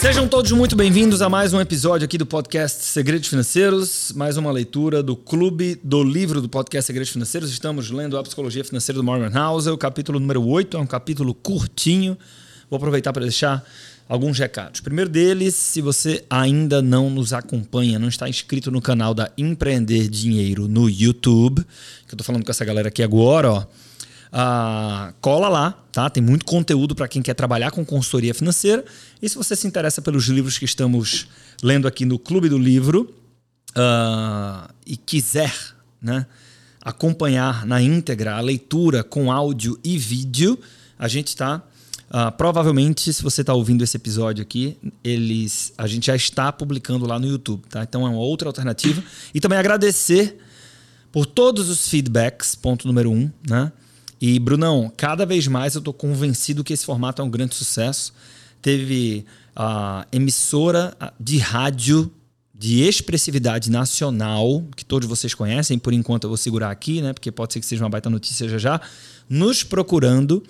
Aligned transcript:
Sejam 0.00 0.28
todos 0.28 0.52
muito 0.52 0.76
bem-vindos 0.76 1.20
a 1.20 1.28
mais 1.28 1.52
um 1.52 1.60
episódio 1.60 2.04
aqui 2.04 2.16
do 2.16 2.24
podcast 2.24 2.84
Segredos 2.84 3.28
Financeiros, 3.28 4.12
mais 4.14 4.36
uma 4.36 4.52
leitura 4.52 5.02
do 5.02 5.16
Clube 5.16 5.80
do 5.82 6.04
Livro 6.04 6.40
do 6.40 6.48
podcast 6.48 6.86
Segredos 6.86 7.10
Financeiros. 7.10 7.50
Estamos 7.50 7.90
lendo 7.90 8.16
a 8.16 8.22
Psicologia 8.22 8.62
Financeira 8.62 8.96
do 8.96 9.02
Morgan 9.02 9.36
Housel, 9.36 9.76
capítulo 9.76 10.20
número 10.20 10.46
8, 10.46 10.76
é 10.76 10.80
um 10.80 10.86
capítulo 10.86 11.34
curtinho. 11.34 12.16
Vou 12.70 12.76
aproveitar 12.76 13.12
para 13.12 13.22
deixar 13.22 13.64
alguns 14.08 14.38
recados. 14.38 14.80
primeiro 14.80 15.10
deles, 15.10 15.54
se 15.54 15.80
você 15.80 16.24
ainda 16.28 16.82
não 16.82 17.08
nos 17.08 17.32
acompanha, 17.32 17.98
não 17.98 18.08
está 18.08 18.28
inscrito 18.28 18.70
no 18.70 18.80
canal 18.80 19.14
da 19.14 19.30
Empreender 19.36 20.08
Dinheiro 20.08 20.68
no 20.68 20.88
YouTube, 20.88 21.62
que 21.62 22.12
eu 22.12 22.14
estou 22.14 22.24
falando 22.24 22.44
com 22.44 22.50
essa 22.50 22.64
galera 22.64 22.88
aqui 22.88 23.02
agora, 23.02 23.50
ó. 23.50 23.66
Ah, 24.36 25.14
cola 25.20 25.48
lá, 25.48 25.70
tá? 25.92 26.10
Tem 26.10 26.20
muito 26.20 26.44
conteúdo 26.44 26.92
para 26.96 27.06
quem 27.06 27.22
quer 27.22 27.34
trabalhar 27.34 27.70
com 27.70 27.84
consultoria 27.84 28.34
financeira. 28.34 28.84
E 29.22 29.28
se 29.28 29.36
você 29.36 29.54
se 29.54 29.64
interessa 29.64 30.02
pelos 30.02 30.24
livros 30.24 30.58
que 30.58 30.64
estamos 30.64 31.28
lendo 31.62 31.86
aqui 31.86 32.04
no 32.04 32.18
Clube 32.18 32.48
do 32.48 32.58
Livro 32.58 33.14
uh, 33.76 34.68
e 34.84 34.96
quiser, 34.96 35.54
né, 36.02 36.26
acompanhar 36.82 37.64
na 37.64 37.80
íntegra 37.80 38.34
a 38.34 38.40
leitura 38.40 39.04
com 39.04 39.30
áudio 39.30 39.78
e 39.84 39.96
vídeo, 39.96 40.58
a 40.98 41.06
gente 41.06 41.28
está 41.28 41.62
Uh, 42.10 42.30
provavelmente, 42.36 43.12
se 43.12 43.22
você 43.22 43.40
está 43.40 43.54
ouvindo 43.54 43.82
esse 43.82 43.96
episódio 43.96 44.42
aqui, 44.42 44.76
eles, 45.02 45.72
a 45.76 45.86
gente 45.86 46.06
já 46.06 46.14
está 46.14 46.52
publicando 46.52 47.06
lá 47.06 47.18
no 47.18 47.26
YouTube, 47.26 47.64
tá? 47.68 47.82
Então 47.82 48.06
é 48.06 48.10
uma 48.10 48.20
outra 48.20 48.48
alternativa. 48.48 49.02
E 49.34 49.40
também 49.40 49.58
agradecer 49.58 50.38
por 51.10 51.26
todos 51.26 51.68
os 51.68 51.88
feedbacks, 51.88 52.54
ponto 52.54 52.86
número 52.86 53.10
um, 53.10 53.30
né? 53.48 53.72
E, 54.20 54.38
Brunão, 54.38 54.92
cada 54.96 55.26
vez 55.26 55.46
mais 55.46 55.74
eu 55.74 55.80
estou 55.80 55.92
convencido 55.92 56.64
que 56.64 56.72
esse 56.72 56.84
formato 56.84 57.20
é 57.20 57.24
um 57.24 57.30
grande 57.30 57.54
sucesso. 57.54 58.12
Teve 58.62 59.26
a 59.54 60.06
emissora 60.10 60.96
de 61.18 61.38
rádio 61.38 62.10
de 62.54 62.82
expressividade 62.82 63.70
nacional, 63.70 64.64
que 64.76 64.84
todos 64.84 65.08
vocês 65.08 65.34
conhecem, 65.34 65.78
por 65.78 65.92
enquanto 65.92 66.24
eu 66.24 66.30
vou 66.30 66.36
segurar 66.36 66.70
aqui, 66.70 67.02
né? 67.02 67.12
Porque 67.12 67.30
pode 67.30 67.52
ser 67.52 67.60
que 67.60 67.66
seja 67.66 67.84
uma 67.84 67.90
baita 67.90 68.08
notícia 68.08 68.48
já 68.48 68.58
já, 68.58 68.80
nos 69.28 69.62
procurando 69.62 70.42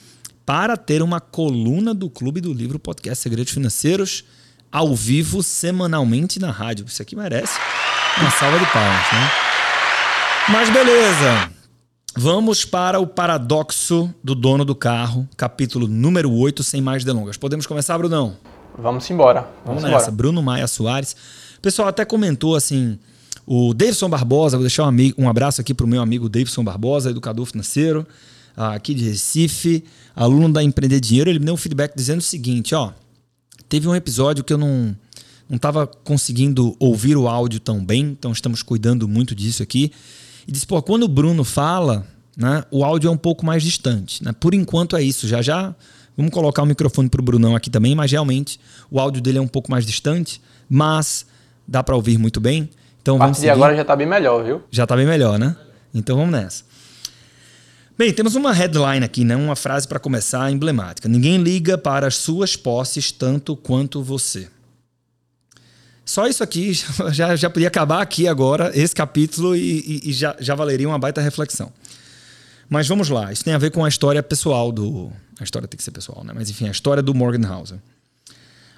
para 0.45 0.77
ter 0.77 1.03
uma 1.03 1.21
coluna 1.21 1.95
do 1.95 2.11
Clube 2.11 2.41
do 2.41 2.53
Livro 2.53 2.79
Podcast 2.79 3.23
Segredos 3.23 3.53
Financeiros 3.53 4.25
ao 4.71 4.95
vivo 4.95 5.43
semanalmente 5.43 6.39
na 6.39 6.51
rádio. 6.51 6.85
Isso 6.87 7.01
aqui 7.01 7.17
merece 7.17 7.59
uma 8.19 8.31
salva 8.31 8.59
de 8.59 8.67
palmas, 8.67 9.13
né? 9.13 9.31
Mas 10.49 10.71
beleza. 10.71 11.51
Vamos 12.17 12.65
para 12.65 13.01
o 13.01 13.07
paradoxo 13.07 14.13
do 14.23 14.35
dono 14.35 14.65
do 14.65 14.75
carro, 14.75 15.29
capítulo 15.37 15.89
número 15.89 16.31
8, 16.33 16.63
sem 16.63 16.81
mais 16.81 17.03
delongas. 17.05 17.37
Podemos 17.37 17.67
começar, 17.67 17.97
Brunão? 17.99 18.37
Vamos 18.79 19.11
embora. 19.11 19.41
Vamos, 19.65 19.83
Vamos 19.83 19.83
nessa. 19.83 19.95
Embora. 19.95 20.13
Bruno 20.13 20.43
Maia 20.43 20.67
Soares. 20.67 21.17
O 21.57 21.61
pessoal 21.61 21.89
até 21.89 22.05
comentou 22.05 22.55
assim, 22.55 22.99
o 23.47 23.73
Davidson 23.75 24.09
Barbosa, 24.09 24.57
vou 24.57 24.65
deixar 24.65 24.85
um, 24.85 24.89
amigo, 24.89 25.21
um 25.21 25.29
abraço 25.29 25.61
aqui 25.61 25.73
para 25.73 25.85
o 25.85 25.89
meu 25.89 26.03
amigo 26.03 26.29
Davidson 26.29 26.63
Barbosa, 26.63 27.11
educador 27.11 27.47
financeiro, 27.47 28.07
aqui 28.57 28.95
de 28.95 29.05
Recife 29.05 29.85
aluno 30.15 30.53
da 30.53 30.63
Empreender 30.63 31.01
Dinheiro, 31.01 31.31
ele 31.31 31.39
me 31.39 31.47
deu 31.47 31.55
um 31.55 31.57
feedback 31.57 31.95
dizendo 31.97 32.21
o 32.21 32.23
seguinte, 32.23 32.75
ó, 32.75 32.93
teve 33.69 33.89
um 33.89 33.95
episódio 33.95 34.45
que 34.45 34.53
eu 34.53 34.59
não 34.59 34.97
não 35.49 35.57
estava 35.57 35.87
conseguindo 35.87 36.75
ouvir 36.79 37.17
o 37.17 37.29
áudio 37.29 37.61
tão 37.61 37.85
bem, 37.85 38.01
então 38.19 38.33
estamos 38.33 38.63
cuidando 38.63 39.07
muito 39.07 39.35
disso 39.35 39.63
aqui. 39.63 39.93
E 40.49 40.53
disse, 40.53 40.67
pô, 40.67 40.81
quando 40.83 41.03
o 41.03 41.09
Bruno 41.09 41.45
fala, 41.45 42.07
né, 42.35 42.65
o 42.71 42.83
áudio 42.83 43.09
é 43.09 43.11
um 43.11 43.17
pouco 43.17 43.45
mais 43.45 43.63
distante. 43.63 44.25
Né? 44.25 44.33
Por 44.33 44.55
enquanto 44.55 44.97
é 44.97 45.03
isso. 45.03 45.29
Já 45.29 45.43
já 45.43 45.75
vamos 46.17 46.33
colocar 46.33 46.63
o 46.63 46.67
microfone 46.67 47.11
para 47.11 47.21
o 47.21 47.25
Brunão 47.25 47.55
aqui 47.55 47.69
também, 47.69 47.95
mas 47.95 48.11
realmente 48.11 48.59
o 48.91 48.99
áudio 48.99 49.21
dele 49.21 49.37
é 49.37 49.41
um 49.41 49.47
pouco 49.47 49.71
mais 49.71 49.85
distante, 49.85 50.41
mas 50.69 51.27
dá 51.69 51.83
para 51.83 51.95
ouvir 51.95 52.19
muito 52.19 52.41
bem. 52.41 52.71
Então, 53.03 53.17
a 53.17 53.21
partir 53.21 53.43
de 53.43 53.51
agora 53.51 53.77
já 53.77 53.83
está 53.83 53.95
bem 53.95 54.07
melhor, 54.07 54.43
viu? 54.43 54.63
Já 54.71 54.85
está 54.85 54.97
bem 54.97 55.07
melhor, 55.07 55.39
né? 55.39 55.55
Então 55.95 56.17
vamos 56.17 56.33
nessa. 56.33 56.65
Bem, 57.97 58.13
temos 58.13 58.35
uma 58.35 58.53
headline 58.53 59.05
aqui, 59.05 59.25
né? 59.25 59.37
uma 59.37 59.55
frase 59.55 59.87
para 59.87 60.01
começar 60.01 60.51
emblemática. 60.51 61.09
Ninguém 61.09 61.41
liga 61.41 61.79
para 61.79 62.09
as 62.09 62.17
suas 62.17 62.57
posses 62.57 63.13
tanto 63.13 63.55
quanto 63.55 64.03
você. 64.03 64.49
Só 66.05 66.27
isso 66.27 66.43
aqui 66.43 66.73
já, 67.13 67.37
já 67.37 67.49
podia 67.49 67.69
acabar 67.69 68.03
aqui 68.03 68.27
agora, 68.27 68.73
esse 68.75 68.93
capítulo, 68.93 69.55
e, 69.55 70.01
e, 70.05 70.11
e 70.11 70.13
já, 70.13 70.35
já 70.41 70.57
valeria 70.57 70.89
uma 70.89 70.99
baita 70.99 71.21
reflexão. 71.21 71.73
Mas 72.69 72.89
vamos 72.89 73.09
lá, 73.11 73.33
isso 73.33 73.45
tem 73.45 73.55
a 73.55 73.59
ver 73.59 73.71
com 73.71 73.85
a 73.85 73.89
história 73.89 74.21
pessoal 74.25 74.73
do. 74.73 75.13
A 75.39 75.45
história 75.45 75.69
tem 75.69 75.79
que 75.79 75.85
ser 75.85 75.93
pessoal, 75.93 76.25
né? 76.25 76.33
Mas 76.35 76.51
enfim, 76.51 76.67
a 76.67 76.73
história 76.73 77.03
do 77.03 77.15
Morgan 77.15 77.49
Housel. 77.49 77.81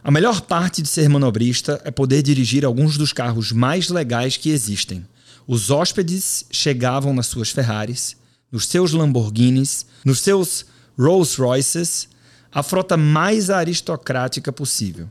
A 0.04 0.10
melhor 0.10 0.42
parte 0.42 0.82
de 0.82 0.88
ser 0.88 1.08
manobrista 1.08 1.80
é 1.84 1.90
poder 1.90 2.22
dirigir 2.22 2.66
alguns 2.66 2.98
dos 2.98 3.14
carros 3.14 3.50
mais 3.50 3.88
legais 3.88 4.36
que 4.36 4.50
existem. 4.50 5.06
Os 5.46 5.70
hóspedes 5.70 6.44
chegavam 6.50 7.14
nas 7.14 7.26
suas 7.28 7.48
Ferraris 7.48 8.14
nos 8.56 8.68
seus 8.68 8.92
Lamborghinis, 8.92 9.84
nos 10.02 10.20
seus 10.20 10.64
Rolls 10.98 11.38
Royces, 11.38 12.08
a 12.50 12.62
frota 12.62 12.96
mais 12.96 13.50
aristocrática 13.50 14.50
possível. 14.50 15.10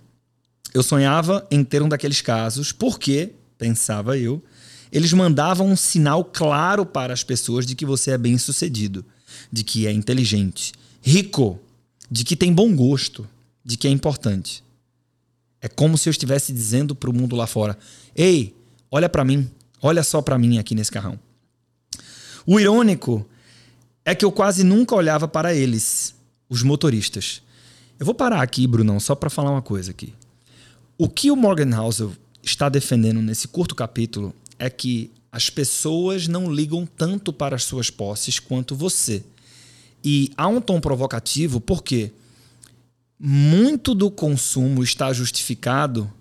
Eu 0.73 0.81
sonhava 0.81 1.45
em 1.51 1.63
ter 1.63 1.83
um 1.83 1.87
daqueles 1.87 2.21
casos 2.21 2.71
porque, 2.71 3.33
pensava 3.55 4.17
eu, 4.17 4.43
eles 4.91 5.13
mandavam 5.13 5.67
um 5.67 5.75
sinal 5.75 6.25
claro 6.25 6.87
para 6.87 7.13
as 7.13 7.23
pessoas 7.23 7.67
de 7.67 7.75
que 7.75 7.85
você 7.85 8.11
é 8.11 8.17
bem 8.17 8.35
sucedido, 8.39 9.05
de 9.51 9.63
que 9.63 9.85
é 9.85 9.91
inteligente, 9.91 10.73
rico, 10.99 11.59
de 12.09 12.23
que 12.23 12.35
tem 12.35 12.51
bom 12.51 12.75
gosto, 12.75 13.29
de 13.63 13.77
que 13.77 13.87
é 13.87 13.91
importante. 13.91 14.63
É 15.61 15.67
como 15.67 15.99
se 15.99 16.09
eu 16.09 16.11
estivesse 16.11 16.51
dizendo 16.51 16.95
para 16.95 17.11
o 17.11 17.13
mundo 17.13 17.35
lá 17.35 17.45
fora: 17.45 17.77
Ei, 18.15 18.55
olha 18.89 19.07
para 19.07 19.23
mim, 19.23 19.47
olha 19.83 20.01
só 20.01 20.19
para 20.19 20.39
mim 20.39 20.57
aqui 20.57 20.73
nesse 20.73 20.91
carrão. 20.91 21.19
O 22.43 22.59
irônico 22.59 23.23
é 24.05 24.13
que 24.13 24.23
eu 24.23 24.31
quase 24.31 24.63
nunca 24.63 24.95
olhava 24.95 25.27
para 25.27 25.53
eles, 25.53 26.15
os 26.47 26.61
motoristas. 26.61 27.41
Eu 27.99 28.05
vou 28.05 28.13
parar 28.13 28.41
aqui, 28.41 28.67
Brunão, 28.67 28.99
só 28.99 29.15
para 29.15 29.29
falar 29.29 29.49
uma 29.49 29.63
coisa 29.63 29.89
aqui. 29.89 30.13
O 30.97 31.09
que 31.09 31.31
o 31.31 31.35
Morgan 31.35 31.75
Housel 31.75 32.13
está 32.43 32.69
defendendo 32.69 33.21
nesse 33.21 33.47
curto 33.47 33.73
capítulo 33.73 34.33
é 34.59 34.69
que 34.69 35.11
as 35.31 35.49
pessoas 35.49 36.27
não 36.27 36.53
ligam 36.53 36.85
tanto 36.85 37.33
para 37.33 37.55
as 37.55 37.63
suas 37.63 37.89
posses 37.89 38.39
quanto 38.39 38.75
você. 38.75 39.23
E 40.03 40.31
há 40.37 40.47
um 40.47 40.61
tom 40.61 40.79
provocativo 40.79 41.59
porque 41.59 42.11
muito 43.19 43.95
do 43.95 44.11
consumo 44.11 44.83
está 44.83 45.11
justificado 45.11 46.11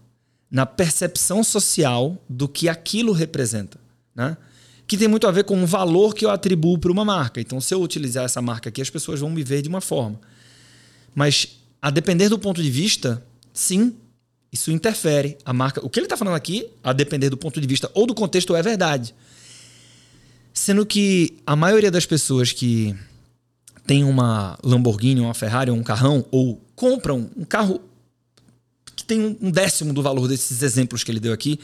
na 0.50 0.64
percepção 0.64 1.44
social 1.44 2.16
do 2.28 2.48
que 2.48 2.68
aquilo 2.68 3.12
representa. 3.12 3.78
Né? 4.14 4.36
Que 4.94 4.98
tem 4.98 5.08
muito 5.08 5.26
a 5.26 5.30
ver 5.30 5.44
com 5.44 5.62
o 5.62 5.66
valor 5.66 6.14
que 6.14 6.24
eu 6.24 6.30
atribuo 6.30 6.78
para 6.78 6.90
uma 6.90 7.04
marca. 7.04 7.40
Então, 7.40 7.60
se 7.60 7.74
eu 7.74 7.82
utilizar 7.82 8.24
essa 8.24 8.40
marca 8.40 8.68
aqui, 8.68 8.80
as 8.80 8.90
pessoas 8.90 9.20
vão 9.20 9.30
me 9.30 9.42
ver 9.42 9.60
de 9.62 9.68
uma 9.68 9.80
forma. 9.80 10.20
Mas, 11.14 11.58
a 11.82 11.90
depender 11.90 12.28
do 12.28 12.38
ponto 12.38 12.62
de 12.62 12.70
vista, 12.70 13.24
sim, 13.52 13.94
isso 14.52 14.70
interfere. 14.70 15.36
A 15.44 15.52
marca, 15.52 15.84
o 15.84 15.90
que 15.90 15.98
ele 15.98 16.06
está 16.06 16.16
falando 16.16 16.36
aqui, 16.36 16.68
a 16.82 16.92
depender 16.92 17.28
do 17.28 17.36
ponto 17.36 17.60
de 17.60 17.66
vista 17.66 17.90
ou 17.92 18.06
do 18.06 18.14
contexto, 18.14 18.54
é 18.54 18.62
verdade. 18.62 19.14
Sendo 20.52 20.86
que 20.86 21.36
a 21.44 21.56
maioria 21.56 21.90
das 21.90 22.06
pessoas 22.06 22.52
que 22.52 22.94
tem 23.86 24.04
uma 24.04 24.56
Lamborghini, 24.62 25.20
uma 25.20 25.34
Ferrari, 25.34 25.70
um 25.70 25.82
carrão, 25.82 26.24
ou 26.30 26.62
compram 26.76 27.28
um 27.36 27.44
carro 27.44 27.80
que 28.94 29.04
tem 29.04 29.36
um 29.40 29.50
décimo 29.50 29.92
do 29.92 30.02
valor 30.02 30.28
desses 30.28 30.62
exemplos 30.62 31.02
que 31.02 31.10
ele 31.10 31.20
deu 31.20 31.32
aqui, 31.32 31.58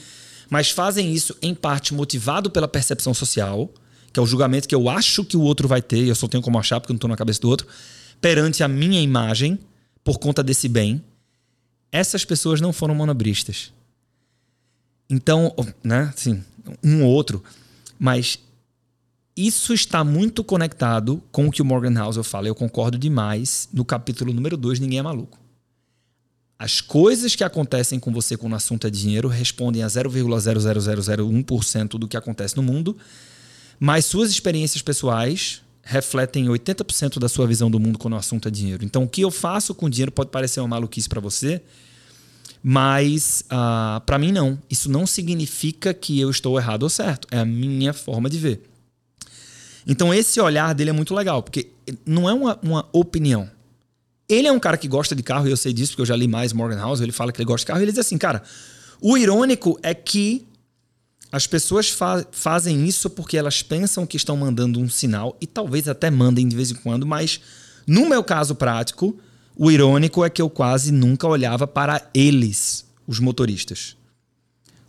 mas 0.51 0.71
fazem 0.71 1.15
isso 1.15 1.37
em 1.41 1.55
parte 1.55 1.95
motivado 1.95 2.51
pela 2.51 2.67
percepção 2.67 3.15
social, 3.15 3.73
que 4.13 4.19
é 4.19 4.23
o 4.23 4.27
julgamento 4.27 4.69
que 4.69 4.75
eu 4.75 4.91
acho 4.91 5.25
que 5.25 5.37
o 5.37 5.41
outro 5.41 5.69
vai 5.69 5.81
ter, 5.81 6.05
e 6.05 6.09
eu 6.09 6.15
só 6.15 6.27
tenho 6.27 6.43
como 6.43 6.59
achar 6.59 6.81
porque 6.81 6.91
eu 6.91 6.95
não 6.95 6.99
estou 6.99 7.09
na 7.09 7.17
cabeça 7.17 7.41
do 7.41 7.49
outro, 7.49 7.69
perante 8.21 8.63
a 8.65 8.69
minha 8.69 9.01
imagem, 9.01 9.59
por 10.03 10.19
conta 10.19 10.43
desse 10.43 10.69
bem. 10.69 11.03
Essas 11.93 12.25
pessoas 12.25 12.61
não 12.61 12.73
foram 12.73 12.95
monobristas. 12.95 13.73
Então, 15.09 15.55
né, 15.83 16.13
sim, 16.17 16.43
um 16.83 17.05
ou 17.05 17.11
outro, 17.11 17.43
mas 17.99 18.39
isso 19.37 19.73
está 19.73 20.05
muito 20.05 20.45
conectado 20.45 21.23
com 21.33 21.49
o 21.49 21.51
que 21.51 21.63
o 21.63 21.65
Morgan 21.65 21.99
Housel 22.05 22.23
fala. 22.23 22.49
Eu 22.49 22.55
concordo 22.55 22.99
demais. 22.99 23.69
No 23.73 23.85
capítulo 23.85 24.35
número 24.35 24.57
2, 24.57 24.79
Ninguém 24.79 24.99
é 24.99 25.03
Maluco. 25.03 25.40
As 26.61 26.81
coisas 26.83 27.35
que 27.35 27.43
acontecem 27.43 27.99
com 27.99 28.13
você 28.13 28.37
quando 28.37 28.53
o 28.53 28.57
assunto 28.57 28.87
é 28.87 28.91
dinheiro 28.91 29.29
respondem 29.29 29.83
a 29.83 29.87
0,00001% 29.87 31.99
do 31.99 32.07
que 32.07 32.19
acontece 32.19 32.55
no 32.55 32.63
mundo, 32.63 32.99
mas 33.79 34.05
suas 34.05 34.31
experiências 34.31 34.83
pessoais 34.83 35.63
refletem 35.83 36.49
80% 36.49 37.19
da 37.19 37.31
sua 37.31 37.47
visão 37.47 37.71
do 37.71 37.81
mundo 37.81 37.99
quando 37.99 38.13
o 38.13 38.19
assunto 38.19 38.47
é 38.47 38.51
dinheiro. 38.51 38.85
Então, 38.85 39.05
o 39.05 39.09
que 39.09 39.23
eu 39.23 39.31
faço 39.31 39.75
com 39.75 39.89
dinheiro 39.89 40.13
pode 40.13 40.29
parecer 40.29 40.61
uma 40.61 40.69
maluquice 40.69 41.09
para 41.09 41.19
você, 41.19 41.63
mas 42.63 43.41
uh, 43.45 43.47
ah, 43.53 44.03
para 44.05 44.19
mim 44.19 44.31
não. 44.31 44.59
Isso 44.69 44.91
não 44.91 45.07
significa 45.07 45.95
que 45.95 46.21
eu 46.21 46.29
estou 46.29 46.59
errado 46.59 46.83
ou 46.83 46.91
certo. 46.91 47.27
É 47.31 47.39
a 47.39 47.45
minha 47.47 47.95
forma 47.95 48.29
de 48.29 48.37
ver. 48.37 48.69
Então 49.87 50.13
esse 50.13 50.39
olhar 50.39 50.75
dele 50.75 50.91
é 50.91 50.93
muito 50.93 51.15
legal, 51.15 51.43
porque 51.43 51.71
não 52.05 52.29
é 52.29 52.35
uma, 52.35 52.59
uma 52.63 52.87
opinião. 52.93 53.49
Ele 54.31 54.47
é 54.47 54.53
um 54.53 54.61
cara 54.61 54.77
que 54.77 54.87
gosta 54.87 55.15
de 55.17 55.25
carro, 55.25 55.49
e 55.49 55.51
eu 55.51 55.57
sei 55.57 55.73
disso 55.73 55.93
porque 55.93 56.03
eu 56.03 56.07
já 56.07 56.15
li 56.15 56.29
mais 56.29 56.53
Morgan 56.53 56.79
House, 56.79 57.01
ele 57.01 57.11
fala 57.11 57.33
que 57.33 57.39
ele 57.39 57.47
gosta 57.47 57.65
de 57.65 57.67
carro, 57.67 57.81
e 57.81 57.83
ele 57.83 57.91
diz 57.91 57.99
assim, 57.99 58.17
cara, 58.17 58.43
o 59.01 59.19
irônico 59.19 59.77
é 59.83 59.93
que 59.93 60.47
as 61.33 61.49
pessoas 61.49 61.91
fa 61.91 62.25
fazem 62.31 62.87
isso 62.87 63.11
porque 63.11 63.37
elas 63.37 63.61
pensam 63.61 64.07
que 64.07 64.17
estão 64.17 64.37
mandando 64.37 64.79
um 64.79 64.89
sinal, 64.89 65.37
e 65.41 65.49
talvez 65.49 65.89
até 65.89 66.11
mandem 66.13 66.47
de 66.47 66.55
vez 66.55 66.71
em 66.71 66.77
quando, 66.77 67.05
mas 67.05 67.41
no 67.85 68.09
meu 68.09 68.23
caso 68.23 68.55
prático, 68.55 69.19
o 69.57 69.69
irônico 69.69 70.25
é 70.25 70.31
que 70.31 70.41
eu 70.41 70.49
quase 70.49 70.93
nunca 70.93 71.27
olhava 71.27 71.67
para 71.67 72.09
eles, 72.15 72.87
os 73.09 73.19
motoristas. 73.19 73.97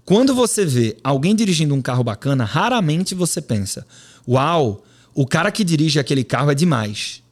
Quando 0.05 0.35
você 0.35 0.65
vê 0.65 0.97
alguém 1.03 1.35
dirigindo 1.35 1.73
um 1.73 1.81
carro 1.81 2.03
bacana, 2.03 2.43
raramente 2.43 3.15
você 3.15 3.41
pensa: 3.41 3.87
Uau, 4.27 4.83
o 5.15 5.25
cara 5.25 5.51
que 5.51 5.63
dirige 5.63 5.99
aquele 5.99 6.23
carro 6.23 6.51
é 6.51 6.55
demais. 6.55 7.23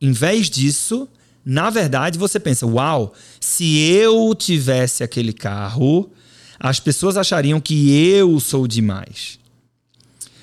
Em 0.00 0.12
vez 0.12 0.48
disso, 0.48 1.08
na 1.44 1.70
verdade, 1.70 2.18
você 2.18 2.38
pensa: 2.38 2.66
Uau, 2.66 3.14
se 3.40 3.78
eu 3.90 4.34
tivesse 4.34 5.02
aquele 5.02 5.32
carro, 5.32 6.10
as 6.58 6.78
pessoas 6.78 7.16
achariam 7.16 7.60
que 7.60 7.90
eu 7.90 8.38
sou 8.38 8.66
demais. 8.66 9.38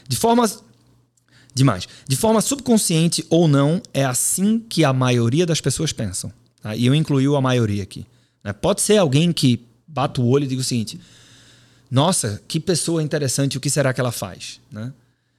De 0.08 0.18
forma 0.18 0.50
demais. 1.54 1.88
De 2.08 2.16
forma 2.16 2.42
subconsciente 2.42 3.26
ou 3.30 3.48
não, 3.48 3.82
é 3.94 4.04
assim 4.04 4.60
que 4.60 4.84
a 4.84 4.92
maioria 4.92 5.46
das 5.46 5.62
pessoas 5.62 5.94
pensam. 5.94 6.32
Tá? 6.62 6.76
E 6.76 6.86
eu 6.86 6.94
incluí 6.94 7.26
a 7.26 7.42
maioria 7.42 7.84
aqui. 7.84 8.06
Né? 8.44 8.52
Pode 8.54 8.82
ser 8.82 8.98
alguém 8.98 9.32
que 9.32 9.66
bata 9.88 10.22
o 10.22 10.28
olho 10.28 10.44
e 10.44 10.48
diga 10.48 10.62
o 10.62 10.66
seguinte: 10.66 11.00
Nossa, 11.90 12.42
que 12.48 12.60
pessoa 12.60 13.02
interessante, 13.02 13.58
o 13.58 13.62
que 13.62 13.70
será 13.70 13.94
que 13.94 14.02
ela 14.02 14.12
faz? 14.12 14.60
Né? 14.72 14.92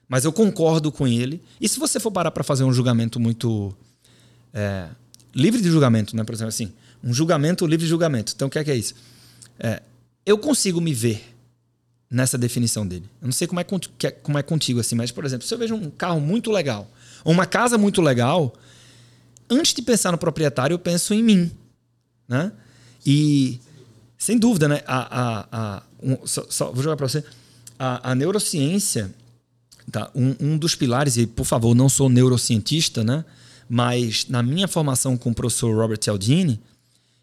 Mas 0.09 0.25
eu 0.25 0.33
concordo 0.33 0.91
com 0.91 1.07
ele. 1.07 1.41
E 1.59 1.69
se 1.69 1.79
você 1.79 1.99
for 1.99 2.11
parar 2.11 2.31
para 2.31 2.43
fazer 2.43 2.63
um 2.63 2.73
julgamento 2.73 3.19
muito 3.19 3.73
é, 4.53 4.87
livre 5.33 5.61
de 5.61 5.69
julgamento, 5.69 6.15
né? 6.15 6.23
por 6.23 6.33
exemplo, 6.33 6.49
assim, 6.49 6.71
um 7.03 7.13
julgamento 7.13 7.65
livre 7.65 7.85
de 7.85 7.89
julgamento. 7.89 8.33
Então, 8.35 8.47
o 8.47 8.51
que 8.51 8.59
é, 8.59 8.63
que 8.63 8.71
é 8.71 8.75
isso? 8.75 8.93
É, 9.59 9.81
eu 10.25 10.37
consigo 10.37 10.79
me 10.79 10.93
ver 10.93 11.23
nessa 12.09 12.37
definição 12.37 12.85
dele. 12.85 13.05
Eu 13.21 13.27
não 13.27 13.31
sei 13.31 13.47
como 13.47 13.59
é, 13.59 13.65
é, 14.03 14.11
como 14.11 14.37
é 14.37 14.43
contigo 14.43 14.79
assim, 14.79 14.95
mas, 14.95 15.11
por 15.11 15.25
exemplo, 15.25 15.47
se 15.47 15.53
eu 15.53 15.57
vejo 15.57 15.75
um 15.75 15.89
carro 15.89 16.19
muito 16.19 16.51
legal 16.51 16.89
ou 17.23 17.31
uma 17.31 17.45
casa 17.45 17.77
muito 17.77 18.01
legal, 18.01 18.53
antes 19.49 19.73
de 19.73 19.81
pensar 19.81 20.11
no 20.11 20.17
proprietário, 20.17 20.73
eu 20.73 20.79
penso 20.79 21.13
em 21.13 21.23
mim. 21.23 21.51
Né? 22.27 22.51
E, 23.05 23.59
sem 24.17 24.37
dúvida, 24.37 24.67
né? 24.67 24.81
A, 24.85 25.19
a, 25.21 25.47
a 25.51 25.83
um, 26.01 26.25
só, 26.25 26.45
só, 26.49 26.71
vou 26.71 26.83
jogar 26.83 26.97
para 26.97 27.07
você. 27.07 27.23
A, 27.77 28.11
a 28.11 28.15
neurociência 28.15 29.11
Tá? 29.91 30.09
Um, 30.15 30.35
um 30.39 30.57
dos 30.57 30.73
pilares, 30.73 31.17
e 31.17 31.27
por 31.27 31.45
favor, 31.45 31.75
não 31.75 31.89
sou 31.89 32.09
neurocientista, 32.09 33.03
né? 33.03 33.25
Mas 33.73 34.25
na 34.27 34.43
minha 34.43 34.67
formação 34.67 35.15
com 35.15 35.29
o 35.29 35.33
professor 35.33 35.73
Robert 35.73 35.97
Cialdini, 36.03 36.59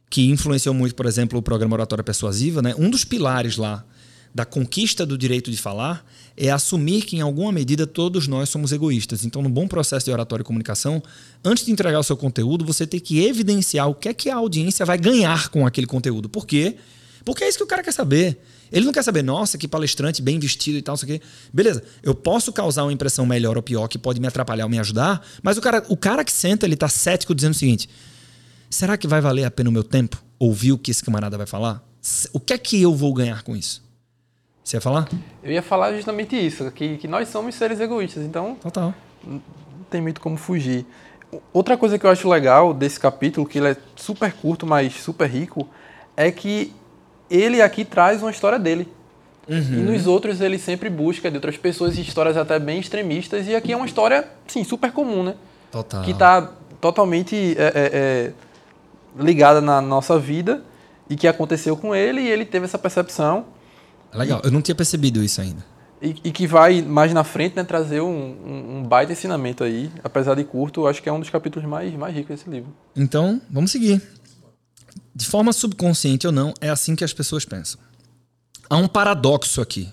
que 0.09 0.31
influenciou 0.31 0.75
muito, 0.75 0.95
por 0.95 1.05
exemplo, 1.05 1.39
o 1.39 1.43
programa 1.43 1.75
Oratória 1.75 2.03
Persuasiva, 2.03 2.63
né? 2.63 2.75
um 2.79 2.89
dos 2.89 3.05
pilares 3.05 3.59
lá 3.59 3.85
da 4.35 4.47
conquista 4.47 5.05
do 5.05 5.19
direito 5.19 5.51
de 5.51 5.59
falar 5.59 6.03
é 6.35 6.49
assumir 6.49 7.03
que, 7.03 7.17
em 7.17 7.21
alguma 7.21 7.53
medida, 7.53 7.87
todos 7.87 8.27
nós 8.27 8.49
somos 8.49 8.73
egoístas. 8.73 9.27
Então, 9.27 9.43
no 9.43 9.51
bom 9.51 9.69
processo 9.69 10.07
de 10.07 10.11
oratória 10.11 10.43
e 10.43 10.45
comunicação, 10.47 11.03
antes 11.45 11.67
de 11.67 11.71
entregar 11.71 12.01
o 12.01 12.03
seu 12.03 12.17
conteúdo, 12.17 12.65
você 12.65 12.87
tem 12.87 12.99
que 12.99 13.23
evidenciar 13.23 13.87
o 13.87 13.95
que 13.95 14.09
é 14.09 14.15
que 14.15 14.31
a 14.31 14.37
audiência 14.37 14.87
vai 14.87 14.97
ganhar 14.97 15.51
com 15.51 15.67
aquele 15.67 15.87
conteúdo. 15.87 16.31
Por 16.31 16.47
quê? 16.47 16.77
Porque 17.27 17.45
é 17.45 17.49
isso 17.51 17.59
que 17.59 17.65
o 17.65 17.67
cara 17.67 17.83
quer 17.83 17.93
saber. 17.93 18.41
Ele 18.71 18.85
não 18.85 18.93
quer 18.93 19.03
saber, 19.03 19.23
nossa, 19.23 19.57
que 19.57 19.67
palestrante 19.67 20.21
bem 20.23 20.39
vestido 20.39 20.79
e 20.79 20.83
tal, 20.83 20.95
não 20.95 20.99
sei 20.99 21.17
o 21.17 21.19
quê. 21.19 21.27
Beleza, 21.53 21.83
eu 22.03 22.15
posso 22.15 22.53
causar 22.53 22.85
uma 22.85 22.93
impressão 22.93 23.25
melhor 23.27 23.57
ou 23.57 23.63
pior 23.63 23.89
que 23.89 23.99
pode 23.99 24.21
me 24.21 24.27
atrapalhar 24.27 24.65
ou 24.65 24.71
me 24.71 24.79
ajudar, 24.79 25.25
mas 25.43 25.57
o 25.57 25.61
cara, 25.61 25.85
o 25.89 25.97
cara 25.97 26.25
que 26.25 26.33
senta, 26.33 26.67
ele 26.67 26.77
tá 26.77 26.89
cético 26.89 27.35
dizendo 27.35 27.53
o 27.53 27.57
seguinte: 27.57 27.89
será 28.71 28.97
que 28.97 29.07
vai 29.07 29.21
valer 29.21 29.45
a 29.45 29.51
pena 29.51 29.71
o 29.71 29.73
meu 29.73 29.85
tempo 29.85 30.23
ouvir 30.39 30.73
o 30.73 30.79
que 30.79 30.91
esse 30.91 31.05
camarada 31.05 31.37
vai 31.37 31.47
falar? 31.47 31.83
O 32.33 32.41
que 32.41 32.53
é 32.53 32.59
que 32.59 32.81
eu 32.81 32.95
vou 32.95 33.13
ganhar 33.13 33.43
com 33.43 33.57
isso? 33.57 33.83
Você 34.63 34.77
ia 34.77 34.81
falar? 34.81 35.09
Eu 35.43 35.53
ia 35.53 35.63
falar 35.63 35.95
justamente 35.95 36.37
isso, 36.37 36.71
que, 36.71 36.99
que 36.99 37.09
nós 37.09 37.29
somos 37.29 37.55
seres 37.55 37.81
egoístas, 37.81 38.23
então. 38.23 38.55
Total. 38.57 38.95
Não 39.27 39.41
tem 39.91 40.01
muito 40.01 40.21
como 40.21 40.37
fugir. 40.37 40.85
Outra 41.53 41.77
coisa 41.77 41.99
que 41.99 42.07
eu 42.07 42.11
acho 42.11 42.29
legal 42.29 42.73
desse 42.73 43.01
capítulo, 43.01 43.47
que 43.47 43.59
ele 43.59 43.69
é 43.69 43.77
super 43.97 44.33
curto, 44.33 44.67
mas 44.67 44.95
super 44.95 45.29
rico, 45.29 45.69
é 46.17 46.31
que 46.31 46.73
ele 47.31 47.61
aqui 47.61 47.85
traz 47.85 48.23
uma 48.23 48.31
história 48.31 48.59
dele. 48.59 48.89
Uhum. 49.49 49.57
E 49.57 49.77
nos 49.77 50.07
outros 50.07 50.41
ele 50.41 50.59
sempre 50.59 50.91
busca 50.91 51.31
de 51.31 51.37
outras 51.37 51.57
pessoas 51.57 51.97
histórias 51.97 52.37
até 52.37 52.59
bem 52.59 52.79
extremistas. 52.79 53.47
E 53.47 53.55
aqui 53.55 53.73
é 53.73 53.77
uma 53.77 53.87
história, 53.87 54.29
sim, 54.47 54.63
super 54.63 54.93
comum, 54.93 55.23
né? 55.23 55.35
Total. 55.73 56.03
Que 56.03 56.11
está 56.11 56.53
totalmente 56.81 57.57
é, 57.59 57.65
é, 57.65 57.73
é, 57.75 58.33
ligada 59.19 59.61
na 59.61 59.81
nossa 59.81 60.19
vida 60.19 60.63
e 61.09 61.17
que 61.17 61.27
aconteceu 61.27 61.77
com 61.77 61.95
ele 61.95 62.21
e 62.21 62.29
ele 62.29 62.45
teve 62.45 62.67
essa 62.67 62.79
percepção. 62.79 63.47
Legal, 64.13 64.41
e, 64.45 64.47
eu 64.47 64.51
não 64.51 64.61
tinha 64.61 64.75
percebido 64.75 65.23
isso 65.23 65.41
ainda. 65.41 65.65
E, 66.01 66.15
e, 66.23 66.31
que 66.31 66.47
vai 66.47 66.81
mais 66.81 67.13
na 67.13 67.25
frente 67.25 67.57
né, 67.57 67.65
trazer 67.65 68.01
um, 68.01 68.07
um, 68.07 68.79
um, 68.79 68.83
baita 68.85 69.13
ensinamento 69.13 69.65
aí, 69.65 69.91
apesar 70.05 70.37
de 70.37 70.45
curto, 70.45 70.87
acho 70.87 71.03
que 71.03 71.09
é 71.09 71.13
um 71.13 71.19
dos 71.19 71.29
capítulos 71.29 71.69
mais, 71.69 71.93
mais 71.95 72.15
ricos 72.15 72.37
desse 72.37 72.49
livro. 72.49 72.69
Então, 72.95 73.41
vamos 73.51 73.73
seguir 73.73 74.01
de 75.19 75.27
forma 75.27 75.53
subconsciente 75.53 76.29
ou 76.29 76.33
não, 76.33 76.55
é 76.61 76.71
assim 76.71 76.95
que 76.95 77.03
as 77.03 77.13
pessoas 77.13 77.45
pensam. 77.45 77.81
Há 78.71 78.77
um 78.77 78.87
paradoxo 78.87 79.61
aqui. 79.61 79.89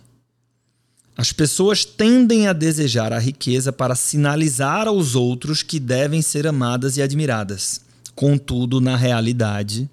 As 1.18 1.32
pessoas 1.32 1.84
tendem 1.84 2.46
a 2.46 2.54
desejar 2.54 3.12
a 3.12 3.18
riqueza 3.18 3.74
para 3.74 3.96
sinalizar 3.96 4.88
aos 4.88 5.16
outros 5.16 5.64
que 5.64 5.80
devem 5.80 6.22
ser 6.22 6.46
amadas 6.46 6.96
e 6.98 7.02
admiradas. 7.02 7.82
Contudo, 8.14 8.80
na 8.80 8.96
realidade, 8.96 9.90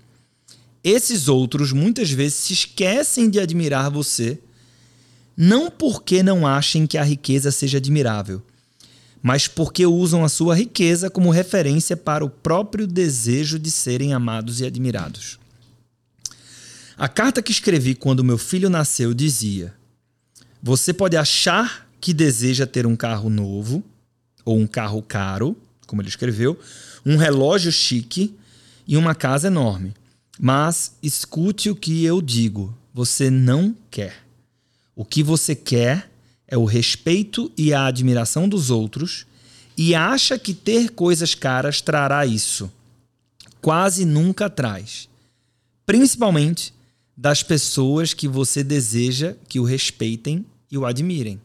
esses 0.85 1.29
outros 1.29 1.73
muitas 1.73 2.11
vezes 2.11 2.35
se 2.35 2.53
esquecem 2.53 3.31
de 3.31 3.41
admirar 3.41 3.91
você, 3.91 4.39
não 5.35 5.71
porque 5.71 6.23
não 6.23 6.47
achem 6.47 6.87
que 6.87 6.99
a 6.99 7.03
riqueza 7.03 7.51
seja 7.51 7.79
admirável, 7.79 8.43
mas 9.23 9.47
porque 9.47 9.87
usam 9.87 10.25
a 10.25 10.29
sua 10.29 10.55
riqueza 10.55 11.09
como 11.09 11.31
referência 11.31 11.97
para 11.97 12.25
o 12.25 12.31
próprio 12.31 12.87
desejo 12.87 13.59
de 13.59 13.71
serem 13.71 14.13
amados 14.13 14.61
e 14.61 14.67
admirados. 14.67 15.39
A 16.99 17.09
carta 17.09 17.41
que 17.41 17.53
escrevi 17.53 17.95
quando 17.95 18.25
meu 18.25 18.37
filho 18.37 18.69
nasceu 18.69 19.15
dizia: 19.15 19.73
Você 20.63 20.93
pode 20.93 21.17
achar 21.17 21.89
que 22.01 22.13
deseja 22.13 22.67
ter 22.67 22.87
um 22.87 22.97
carro 22.97 23.31
novo, 23.31 23.83
ou 24.45 24.59
um 24.59 24.67
carro 24.67 25.01
caro, 25.01 25.57
como 25.87 26.03
ele 26.03 26.09
escreveu, 26.09 26.59
um 27.07 27.17
relógio 27.17 27.71
chique 27.71 28.37
e 28.87 28.97
uma 28.97 29.15
casa 29.15 29.47
enorme. 29.47 29.95
Mas 30.39 30.97
escute 31.03 31.71
o 31.71 31.77
que 31.77 32.05
eu 32.05 32.21
digo: 32.21 32.77
você 32.93 33.31
não 33.31 33.77
quer. 33.91 34.25
O 34.95 35.05
que 35.05 35.23
você 35.23 35.55
quer 35.55 36.12
é 36.53 36.59
o 36.59 36.67
respeito 36.67 37.51
e 37.57 37.73
a 37.73 37.87
admiração 37.87 38.47
dos 38.47 38.69
outros 38.69 39.25
e 39.75 39.95
acha 39.95 40.39
que 40.39 40.53
ter 40.53 40.91
coisas 40.91 41.35
caras 41.35 41.81
trará 41.81 42.27
isso. 42.27 42.71
Quase 43.63 44.05
nunca 44.05 44.51
traz. 44.51 45.09
Principalmente 45.87 46.75
das 47.17 47.43
pessoas 47.43 48.13
que 48.13 48.29
você 48.29 48.63
deseja 48.63 49.35
que 49.49 49.59
o 49.59 49.65
respeitem 49.65 50.45
e 50.71 50.77
o 50.77 50.85
admirem. 50.85 51.41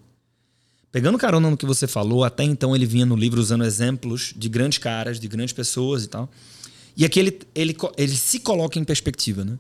Pegando 0.92 1.18
carona 1.18 1.50
no 1.50 1.56
que 1.56 1.66
você 1.66 1.88
falou, 1.88 2.26
até 2.26 2.44
então 2.44 2.76
ele 2.76 2.86
vinha 2.86 3.06
no 3.06 3.16
livro 3.16 3.40
usando 3.40 3.64
exemplos 3.64 4.34
de 4.36 4.50
grandes 4.50 4.78
caras, 4.78 5.22
de 5.22 5.28
grandes 5.30 5.54
pessoas 5.54 6.04
e 6.04 6.08
tal. 6.10 6.30
E 6.98 7.06
aqui 7.06 7.18
ele, 7.18 7.40
ele, 7.56 7.78
ele 7.96 8.16
se 8.16 8.42
coloca 8.42 8.78
em 8.78 8.84
perspectiva. 8.84 9.46
Né? 9.46 9.58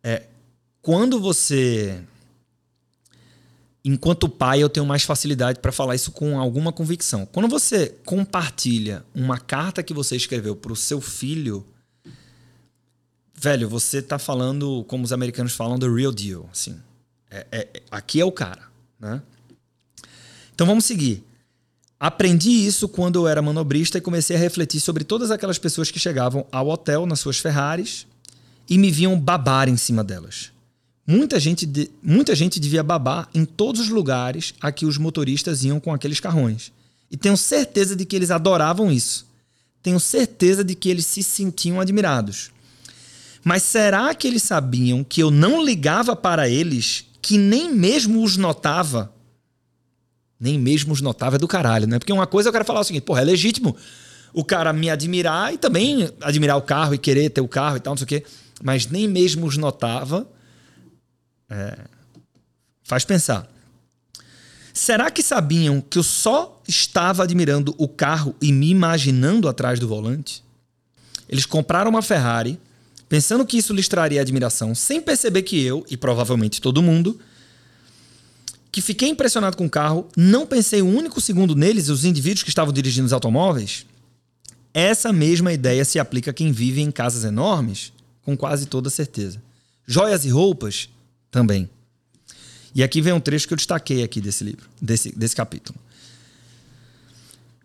É, 0.00 0.22
quando 0.80 1.18
você 1.18 2.04
enquanto 3.84 4.28
pai, 4.28 4.62
eu 4.62 4.68
tenho 4.68 4.86
mais 4.86 5.02
facilidade 5.02 5.60
para 5.60 5.70
falar 5.70 5.94
isso 5.94 6.10
com 6.10 6.40
alguma 6.40 6.72
convicção. 6.72 7.26
Quando 7.26 7.48
você 7.48 7.94
compartilha 8.04 9.04
uma 9.14 9.38
carta 9.38 9.82
que 9.82 9.92
você 9.92 10.16
escreveu 10.16 10.56
para 10.56 10.72
o 10.72 10.76
seu 10.76 11.00
filho, 11.00 11.66
velho, 13.34 13.68
você 13.68 13.98
está 13.98 14.18
falando, 14.18 14.84
como 14.88 15.04
os 15.04 15.12
americanos 15.12 15.52
falam, 15.52 15.78
the 15.78 15.86
real 15.86 16.12
deal. 16.12 16.48
Assim, 16.50 16.80
é, 17.30 17.46
é, 17.52 17.82
aqui 17.90 18.20
é 18.20 18.24
o 18.24 18.32
cara. 18.32 18.62
Né? 18.98 19.20
Então 20.54 20.66
vamos 20.66 20.86
seguir. 20.86 21.22
Aprendi 22.00 22.50
isso 22.50 22.88
quando 22.88 23.16
eu 23.16 23.28
era 23.28 23.42
manobrista 23.42 23.98
e 23.98 24.00
comecei 24.00 24.34
a 24.36 24.38
refletir 24.38 24.80
sobre 24.80 25.04
todas 25.04 25.30
aquelas 25.30 25.58
pessoas 25.58 25.90
que 25.90 25.98
chegavam 25.98 26.46
ao 26.50 26.68
hotel 26.68 27.06
nas 27.06 27.20
suas 27.20 27.38
Ferraris 27.38 28.06
e 28.68 28.78
me 28.78 28.90
viam 28.90 29.18
babar 29.18 29.68
em 29.68 29.76
cima 29.76 30.02
delas. 30.02 30.53
Muita 31.06 31.38
gente, 31.38 31.66
de, 31.66 31.90
muita 32.02 32.34
gente 32.34 32.58
devia 32.58 32.82
babar 32.82 33.28
em 33.34 33.44
todos 33.44 33.82
os 33.82 33.88
lugares 33.88 34.54
a 34.60 34.72
que 34.72 34.86
os 34.86 34.96
motoristas 34.96 35.64
iam 35.64 35.78
com 35.78 35.92
aqueles 35.92 36.18
carrões. 36.18 36.72
E 37.10 37.16
tenho 37.16 37.36
certeza 37.36 37.94
de 37.94 38.04
que 38.04 38.16
eles 38.16 38.30
adoravam 38.30 38.90
isso. 38.90 39.26
Tenho 39.82 40.00
certeza 40.00 40.64
de 40.64 40.74
que 40.74 40.88
eles 40.88 41.04
se 41.04 41.22
sentiam 41.22 41.78
admirados. 41.78 42.50
Mas 43.44 43.62
será 43.62 44.14
que 44.14 44.26
eles 44.26 44.42
sabiam 44.42 45.04
que 45.04 45.22
eu 45.22 45.30
não 45.30 45.62
ligava 45.62 46.16
para 46.16 46.48
eles, 46.48 47.04
que 47.20 47.36
nem 47.36 47.72
mesmo 47.74 48.24
os 48.24 48.38
notava? 48.38 49.12
Nem 50.40 50.58
mesmo 50.58 50.94
os 50.94 51.02
notáveis 51.02 51.36
é 51.36 51.40
do 51.40 51.46
caralho, 51.46 51.86
né? 51.86 51.98
Porque 51.98 52.12
uma 52.12 52.26
coisa 52.26 52.48
eu 52.48 52.52
quero 52.52 52.64
falar 52.64 52.80
o 52.80 52.84
seguinte, 52.84 53.02
porra, 53.02 53.20
é 53.20 53.24
legítimo 53.24 53.76
o 54.32 54.42
cara 54.42 54.72
me 54.72 54.90
admirar 54.90 55.54
e 55.54 55.58
também 55.58 56.10
admirar 56.20 56.56
o 56.56 56.62
carro 56.62 56.94
e 56.94 56.98
querer 56.98 57.30
ter 57.30 57.40
o 57.40 57.46
carro 57.46 57.76
e 57.76 57.80
tal, 57.80 57.92
não 57.92 57.98
sei 57.98 58.04
o 58.04 58.08
quê. 58.08 58.24
Mas 58.62 58.86
nem 58.88 59.06
mesmo 59.06 59.46
os 59.46 59.56
notava. 59.56 60.26
É, 61.48 61.78
faz 62.82 63.04
pensar. 63.04 63.48
Será 64.72 65.10
que 65.10 65.22
sabiam 65.22 65.80
que 65.80 65.98
eu 65.98 66.02
só 66.02 66.60
estava 66.66 67.22
admirando 67.22 67.74
o 67.78 67.86
carro 67.86 68.34
e 68.42 68.52
me 68.52 68.70
imaginando 68.70 69.48
atrás 69.48 69.78
do 69.78 69.86
volante? 69.86 70.42
Eles 71.28 71.46
compraram 71.46 71.90
uma 71.90 72.02
Ferrari, 72.02 72.58
pensando 73.08 73.46
que 73.46 73.56
isso 73.56 73.72
lhes 73.72 73.86
traria 73.86 74.20
admiração, 74.20 74.74
sem 74.74 75.00
perceber 75.00 75.42
que 75.42 75.62
eu, 75.62 75.86
e 75.88 75.96
provavelmente 75.96 76.60
todo 76.60 76.82
mundo, 76.82 77.20
que 78.72 78.82
fiquei 78.82 79.08
impressionado 79.08 79.56
com 79.56 79.66
o 79.66 79.70
carro, 79.70 80.08
não 80.16 80.44
pensei 80.44 80.82
um 80.82 80.96
único 80.96 81.20
segundo 81.20 81.54
neles, 81.54 81.88
os 81.88 82.04
indivíduos 82.04 82.42
que 82.42 82.48
estavam 82.48 82.72
dirigindo 82.72 83.06
os 83.06 83.12
automóveis. 83.12 83.86
Essa 84.74 85.12
mesma 85.12 85.52
ideia 85.52 85.84
se 85.84 86.00
aplica 86.00 86.32
a 86.32 86.34
quem 86.34 86.50
vive 86.50 86.80
em 86.80 86.90
casas 86.90 87.22
enormes, 87.22 87.92
com 88.22 88.36
quase 88.36 88.66
toda 88.66 88.90
certeza. 88.90 89.40
Joias 89.86 90.24
e 90.24 90.30
roupas, 90.30 90.88
também. 91.34 91.68
E 92.72 92.80
aqui 92.80 93.00
vem 93.00 93.12
um 93.12 93.18
trecho 93.18 93.48
que 93.48 93.54
eu 93.54 93.56
destaquei 93.56 94.04
aqui 94.04 94.20
desse 94.20 94.44
livro, 94.44 94.68
desse, 94.80 95.10
desse 95.16 95.34
capítulo. 95.34 95.76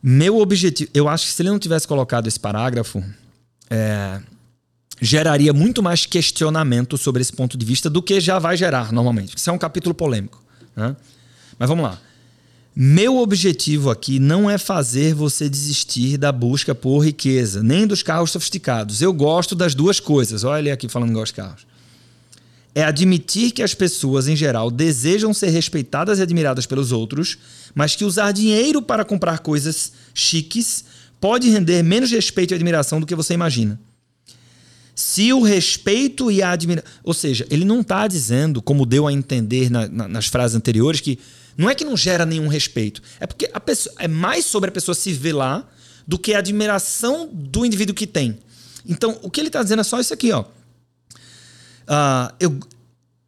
Meu 0.01 0.39
objetivo, 0.39 0.89
eu 0.91 1.07
acho 1.07 1.27
que 1.27 1.33
se 1.33 1.41
ele 1.43 1.49
não 1.49 1.59
tivesse 1.59 1.87
colocado 1.87 2.25
esse 2.25 2.39
parágrafo, 2.39 3.03
é, 3.69 4.19
geraria 4.99 5.53
muito 5.53 5.83
mais 5.83 6.07
questionamento 6.07 6.97
sobre 6.97 7.21
esse 7.21 7.31
ponto 7.31 7.55
de 7.55 7.63
vista 7.63 7.91
do 7.91 8.01
que 8.01 8.19
já 8.19 8.39
vai 8.39 8.57
gerar 8.57 8.91
normalmente. 8.91 9.37
Isso 9.37 9.49
é 9.51 9.53
um 9.53 9.57
capítulo 9.57 9.93
polêmico. 9.93 10.43
Né? 10.75 10.95
Mas 11.59 11.69
vamos 11.69 11.83
lá. 11.83 11.99
Meu 12.75 13.17
objetivo 13.17 13.91
aqui 13.91 14.17
não 14.19 14.49
é 14.49 14.57
fazer 14.57 15.13
você 15.13 15.47
desistir 15.47 16.17
da 16.17 16.31
busca 16.31 16.73
por 16.73 17.05
riqueza, 17.05 17.61
nem 17.61 17.85
dos 17.85 18.01
carros 18.01 18.31
sofisticados. 18.31 18.99
Eu 18.99 19.13
gosto 19.13 19.53
das 19.53 19.75
duas 19.75 19.99
coisas. 19.99 20.43
Olha 20.43 20.59
ele 20.59 20.71
aqui 20.71 20.89
falando 20.89 21.09
que 21.09 21.15
gosta 21.15 21.33
de 21.33 21.47
carros 21.47 21.68
é 22.73 22.83
admitir 22.83 23.51
que 23.51 23.63
as 23.63 23.73
pessoas, 23.73 24.27
em 24.27 24.35
geral, 24.35 24.69
desejam 24.69 25.33
ser 25.33 25.49
respeitadas 25.49 26.19
e 26.19 26.21
admiradas 26.21 26.65
pelos 26.65 26.91
outros, 26.91 27.37
mas 27.73 27.95
que 27.95 28.05
usar 28.05 28.31
dinheiro 28.31 28.81
para 28.81 29.03
comprar 29.03 29.39
coisas 29.39 29.91
chiques 30.13 30.85
pode 31.19 31.49
render 31.49 31.83
menos 31.83 32.11
respeito 32.11 32.53
e 32.53 32.55
admiração 32.55 32.99
do 32.99 33.05
que 33.05 33.15
você 33.15 33.33
imagina. 33.33 33.79
Se 34.93 35.31
o 35.33 35.41
respeito 35.41 36.29
e 36.29 36.41
a 36.41 36.51
admiração. 36.51 36.91
Ou 37.03 37.13
seja, 37.13 37.47
ele 37.49 37.65
não 37.65 37.81
está 37.81 38.05
dizendo, 38.07 38.61
como 38.61 38.85
deu 38.85 39.07
a 39.07 39.13
entender 39.13 39.69
na, 39.69 39.87
na, 39.87 40.07
nas 40.07 40.27
frases 40.27 40.55
anteriores, 40.55 40.99
que 40.99 41.17
não 41.57 41.69
é 41.69 41.75
que 41.75 41.85
não 41.85 41.97
gera 41.97 42.25
nenhum 42.25 42.47
respeito. 42.47 43.01
É 43.19 43.25
porque 43.25 43.49
a 43.53 43.59
pessoa, 43.59 43.95
é 43.97 44.07
mais 44.07 44.45
sobre 44.45 44.69
a 44.69 44.71
pessoa 44.71 44.93
se 44.93 45.11
ver 45.13 45.33
lá 45.33 45.67
do 46.05 46.19
que 46.19 46.33
a 46.33 46.39
admiração 46.39 47.29
do 47.31 47.65
indivíduo 47.65 47.95
que 47.95 48.05
tem. 48.05 48.39
Então, 48.85 49.17
o 49.21 49.29
que 49.29 49.39
ele 49.39 49.47
está 49.47 49.63
dizendo 49.63 49.79
é 49.79 49.83
só 49.83 49.99
isso 49.99 50.13
aqui, 50.13 50.31
ó 50.31 50.45
uh, 51.89 52.33
eu 52.39 52.59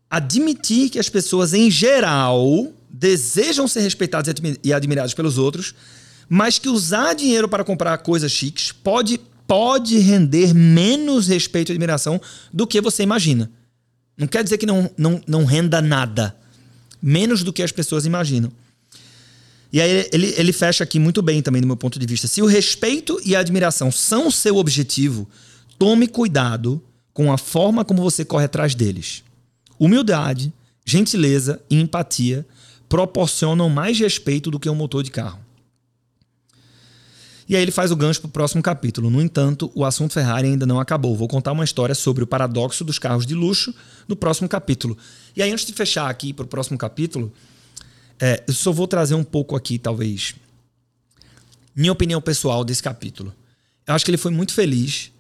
admitir 0.10 0.90
que 0.90 1.00
as 1.00 1.10
pessoas 1.10 1.54
em 1.54 1.72
geral 1.72 2.72
desejam 2.90 3.68
ser 3.68 3.82
respeitadas 3.82 4.34
e 4.64 4.74
admiradas 4.74 5.14
pelos 5.14 5.38
outros, 5.38 5.74
mas 6.30 6.60
que 6.60 6.70
usar 6.70 7.14
dinheiro 7.14 7.50
para 7.50 7.64
comprar 7.64 7.98
coisas 8.00 8.32
chiques 8.32 8.72
pode, 8.72 9.20
pode 9.48 9.98
render 9.98 10.54
menos 10.54 11.28
respeito 11.28 11.72
e 11.72 11.74
admiração 11.74 12.22
do 12.54 12.68
que 12.68 12.80
você 12.80 13.04
imagina. 13.04 13.52
Não 14.18 14.28
quer 14.28 14.44
dizer 14.44 14.58
que 14.58 14.66
não, 14.66 14.90
não, 14.98 15.22
não 15.26 15.46
renda 15.46 15.82
nada. 15.82 16.36
Menos 17.02 17.44
do 17.44 17.52
que 17.52 17.64
as 17.64 17.72
pessoas 17.72 18.06
imaginam. 18.06 18.52
E 19.74 19.82
aí 19.82 20.10
ele, 20.12 20.34
ele 20.38 20.54
fecha 20.54 20.84
aqui 20.84 21.00
muito 21.00 21.22
bem 21.22 21.42
também, 21.42 21.62
do 21.62 21.68
meu 21.68 21.78
ponto 21.78 21.98
de 21.98 22.06
vista. 22.06 22.28
Se 22.28 22.42
o 22.42 22.46
respeito 22.46 23.20
e 23.26 23.36
a 23.36 23.40
admiração 23.40 23.92
são 23.92 24.28
o 24.28 24.32
seu 24.32 24.58
objetivo, 24.58 25.28
tome 25.80 26.08
cuidado 26.08 26.84
com 27.14 27.32
a 27.32 27.38
forma 27.38 27.84
como 27.84 28.02
você 28.02 28.24
corre 28.24 28.46
atrás 28.46 28.76
deles. 28.76 29.24
Humildade, 29.80 30.54
gentileza 30.86 31.62
e 31.70 31.80
empatia 31.80 32.46
proporcionam 32.88 33.70
mais 33.70 33.98
respeito 34.00 34.52
do 34.52 34.60
que 34.60 34.70
um 34.70 34.76
motor 34.76 35.04
de 35.04 35.12
carro. 35.12 35.40
E 37.48 37.56
aí 37.56 37.62
ele 37.62 37.72
faz 37.72 37.92
o 37.92 37.96
gancho 37.96 38.22
para 38.22 38.30
o 38.30 38.32
próximo 38.32 38.64
capítulo. 38.64 39.10
No 39.10 39.22
entanto, 39.22 39.70
o 39.76 39.84
assunto 39.84 40.14
Ferrari 40.14 40.48
ainda 40.48 40.66
não 40.66 40.80
acabou. 40.80 41.16
Vou 41.18 41.28
contar 41.28 41.52
uma 41.52 41.66
história 41.66 41.94
sobre 41.94 42.24
o 42.24 42.28
paradoxo 42.28 42.84
dos 42.84 42.98
carros 42.98 43.26
de 43.26 43.36
luxo 43.36 43.74
no 44.08 44.16
próximo 44.16 44.48
capítulo. 44.48 44.98
E 45.36 45.42
aí, 45.42 45.52
antes 45.52 45.66
de 45.66 45.74
fechar 45.74 46.10
aqui 46.10 46.32
para 46.32 46.46
o 46.46 46.48
próximo 46.48 46.78
capítulo, 46.78 47.32
é, 48.20 48.44
eu 48.48 48.54
só 48.54 48.72
vou 48.72 48.88
trazer 48.88 49.16
um 49.16 49.24
pouco 49.24 49.56
aqui, 49.56 49.78
talvez, 49.78 50.36
minha 51.76 51.92
opinião 51.92 52.22
pessoal 52.22 52.64
desse 52.64 52.82
capítulo. 52.82 53.34
Eu 53.86 53.96
acho 53.96 54.06
que 54.06 54.12
ele 54.12 54.18
foi 54.18 54.32
muito 54.32 54.54
feliz 54.54 55.12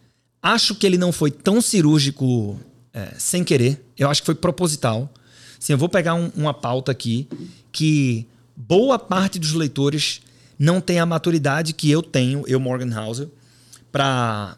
Acho 0.41 0.73
que 0.75 0.85
ele 0.85 0.97
não 0.97 1.11
foi 1.11 1.29
tão 1.29 1.61
cirúrgico 1.61 2.59
é, 2.93 3.13
sem 3.17 3.43
querer. 3.43 3.83
Eu 3.97 4.09
acho 4.09 4.21
que 4.21 4.25
foi 4.25 4.35
proposital. 4.35 5.11
Sim, 5.59 5.73
eu 5.73 5.77
vou 5.77 5.89
pegar 5.89 6.15
um, 6.15 6.31
uma 6.35 6.53
pauta 6.53 6.91
aqui 6.91 7.27
que 7.71 8.27
boa 8.55 8.97
parte 8.97 9.37
dos 9.37 9.53
leitores 9.53 10.21
não 10.57 10.81
tem 10.81 10.99
a 10.99 11.05
maturidade 11.05 11.73
que 11.73 11.89
eu 11.89 12.01
tenho, 12.01 12.43
eu, 12.47 12.59
Morgan 12.59 12.93
Hauser, 12.95 13.27
para 13.91 14.57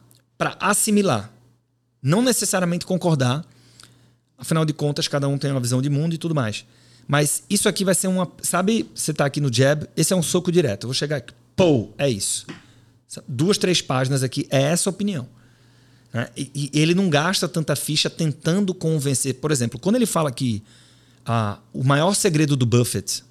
assimilar. 0.60 1.32
Não 2.02 2.22
necessariamente 2.22 2.86
concordar. 2.86 3.46
Afinal 4.38 4.66
de 4.66 4.74
contas, 4.74 5.08
cada 5.08 5.28
um 5.28 5.38
tem 5.38 5.52
uma 5.52 5.60
visão 5.60 5.82
de 5.82 5.90
mundo 5.90 6.14
e 6.14 6.18
tudo 6.18 6.36
mais. 6.36 6.66
Mas 7.08 7.44
isso 7.50 7.68
aqui 7.70 7.86
vai 7.86 7.96
ser 7.96 8.08
uma. 8.08 8.30
Sabe, 8.42 8.90
você 8.94 9.12
está 9.12 9.26
aqui 9.26 9.40
no 9.40 9.54
jab, 9.54 9.88
esse 9.96 10.14
é 10.14 10.16
um 10.16 10.24
soco 10.24 10.52
direto. 10.52 10.84
Eu 10.84 10.88
vou 10.90 10.94
chegar 10.94 11.18
aqui. 11.18 11.34
Pô, 11.56 11.90
é 11.98 12.10
isso. 12.10 12.48
Duas, 13.28 13.58
três 13.58 13.82
páginas 13.82 14.24
aqui, 14.24 14.48
é 14.50 14.62
essa 14.62 14.90
opinião. 14.90 15.28
Né? 16.14 16.30
E, 16.38 16.72
e, 16.74 16.80
ele 16.80 16.94
não 16.94 17.10
gasta 17.10 17.48
tanta 17.48 17.76
ficha 17.76 18.10
tentando 18.10 18.74
convencer. 18.74 19.36
Por 19.36 19.52
exemplo, 19.52 19.80
quando 19.80 19.96
ele 19.96 20.06
fala 20.06 20.32
que 20.32 20.62
ah, 21.26 21.58
o 21.74 21.84
maior 21.84 22.14
segredo 22.14 22.56
do 22.56 22.66
Buffett 22.66 23.24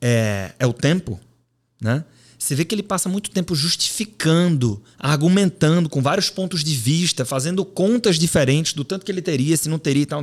é, 0.00 0.52
é 0.58 0.66
o 0.66 0.72
tempo, 0.72 1.20
né? 1.80 2.04
Você 2.38 2.56
vê 2.56 2.64
que 2.64 2.74
ele 2.74 2.82
passa 2.82 3.08
muito 3.08 3.30
tempo 3.30 3.54
justificando, 3.54 4.82
argumentando 4.98 5.88
com 5.88 6.02
vários 6.02 6.28
pontos 6.28 6.64
de 6.64 6.74
vista, 6.74 7.24
fazendo 7.24 7.64
contas 7.64 8.18
diferentes 8.18 8.72
do 8.72 8.82
tanto 8.82 9.06
que 9.06 9.12
ele 9.12 9.22
teria, 9.22 9.56
se 9.56 9.68
não 9.68 9.78
teria 9.78 10.02
e 10.02 10.06
tal. 10.06 10.22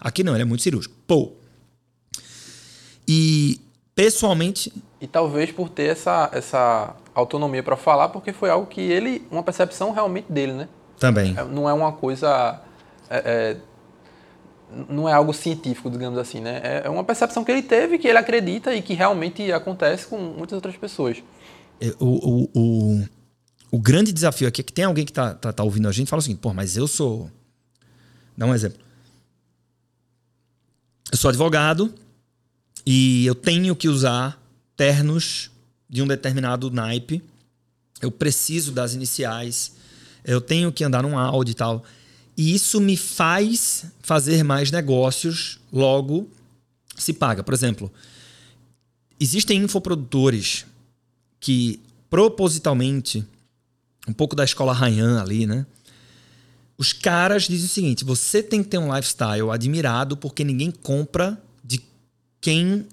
Aqui 0.00 0.24
não, 0.24 0.34
ele 0.34 0.42
é 0.42 0.44
muito 0.44 0.64
cirúrgico. 0.64 0.92
Pô. 1.06 1.34
E 3.06 3.60
pessoalmente. 3.94 4.72
E 5.00 5.06
talvez 5.06 5.52
por 5.52 5.68
ter 5.68 5.84
essa, 5.84 6.28
essa 6.32 6.96
autonomia 7.14 7.62
para 7.62 7.76
falar, 7.76 8.08
porque 8.08 8.32
foi 8.32 8.50
algo 8.50 8.66
que 8.66 8.80
ele. 8.80 9.24
Uma 9.30 9.44
percepção 9.44 9.92
realmente 9.92 10.32
dele, 10.32 10.54
né? 10.54 10.68
Também. 11.02 11.34
É, 11.36 11.44
não 11.44 11.68
é 11.68 11.72
uma 11.72 11.92
coisa. 11.92 12.60
É, 13.10 13.16
é, 13.16 13.56
não 14.88 15.08
é 15.08 15.12
algo 15.12 15.34
científico, 15.34 15.90
digamos 15.90 16.16
assim, 16.16 16.40
né? 16.40 16.60
É, 16.62 16.82
é 16.84 16.88
uma 16.88 17.02
percepção 17.02 17.42
que 17.44 17.50
ele 17.50 17.62
teve, 17.62 17.98
que 17.98 18.06
ele 18.06 18.18
acredita 18.18 18.72
e 18.72 18.80
que 18.80 18.94
realmente 18.94 19.50
acontece 19.50 20.06
com 20.06 20.16
muitas 20.16 20.52
outras 20.52 20.76
pessoas. 20.76 21.20
É, 21.80 21.92
o, 21.98 22.06
o, 22.06 22.50
o, 22.54 23.08
o 23.72 23.78
grande 23.80 24.12
desafio 24.12 24.46
aqui 24.46 24.60
é 24.60 24.64
que 24.64 24.72
tem 24.72 24.84
alguém 24.84 25.04
que 25.04 25.10
está 25.10 25.34
tá, 25.34 25.52
tá 25.52 25.64
ouvindo 25.64 25.88
a 25.88 25.92
gente 25.92 26.06
e 26.06 26.10
fala 26.10 26.20
assim, 26.20 26.36
pô, 26.36 26.54
mas 26.54 26.76
eu 26.76 26.86
sou. 26.86 27.28
Dá 28.36 28.46
um 28.46 28.54
exemplo. 28.54 28.78
Eu 31.10 31.18
sou 31.18 31.30
advogado 31.30 31.92
e 32.86 33.26
eu 33.26 33.34
tenho 33.34 33.74
que 33.74 33.88
usar 33.88 34.40
ternos 34.76 35.50
de 35.90 36.00
um 36.00 36.06
determinado 36.06 36.70
naipe. 36.70 37.20
Eu 38.00 38.12
preciso 38.12 38.70
das 38.70 38.94
iniciais 38.94 39.81
eu 40.24 40.40
tenho 40.40 40.72
que 40.72 40.84
andar 40.84 41.02
num 41.02 41.18
Audi 41.18 41.52
e 41.52 41.54
tal. 41.54 41.84
E 42.36 42.54
isso 42.54 42.80
me 42.80 42.96
faz 42.96 43.84
fazer 44.00 44.42
mais 44.42 44.70
negócios, 44.70 45.58
logo 45.72 46.30
se 46.96 47.12
paga. 47.12 47.42
Por 47.42 47.52
exemplo, 47.52 47.92
existem 49.18 49.62
infoprodutores 49.62 50.64
que 51.40 51.80
propositalmente, 52.08 53.24
um 54.06 54.12
pouco 54.12 54.36
da 54.36 54.44
escola 54.44 54.72
Ryan 54.72 55.20
ali, 55.20 55.46
né? 55.46 55.66
Os 56.78 56.92
caras 56.92 57.44
dizem 57.44 57.66
o 57.66 57.68
seguinte: 57.68 58.04
você 58.04 58.42
tem 58.42 58.62
que 58.62 58.70
ter 58.70 58.78
um 58.78 58.94
lifestyle 58.94 59.50
admirado 59.50 60.16
porque 60.16 60.44
ninguém 60.44 60.70
compra 60.70 61.40
de 61.64 61.80
quem 62.40 62.86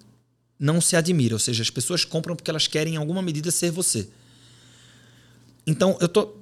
não 0.60 0.82
se 0.82 0.96
admira. 0.96 1.36
Ou 1.36 1.40
seja, 1.40 1.64
as 1.64 1.70
pessoas 1.70 2.04
compram 2.04 2.36
porque 2.36 2.52
elas 2.52 2.68
querem, 2.68 2.96
em 2.96 2.98
alguma 2.98 3.22
medida, 3.22 3.50
ser 3.52 3.72
você. 3.72 4.10
Então, 5.66 5.98
eu 6.02 6.08
tô 6.08 6.34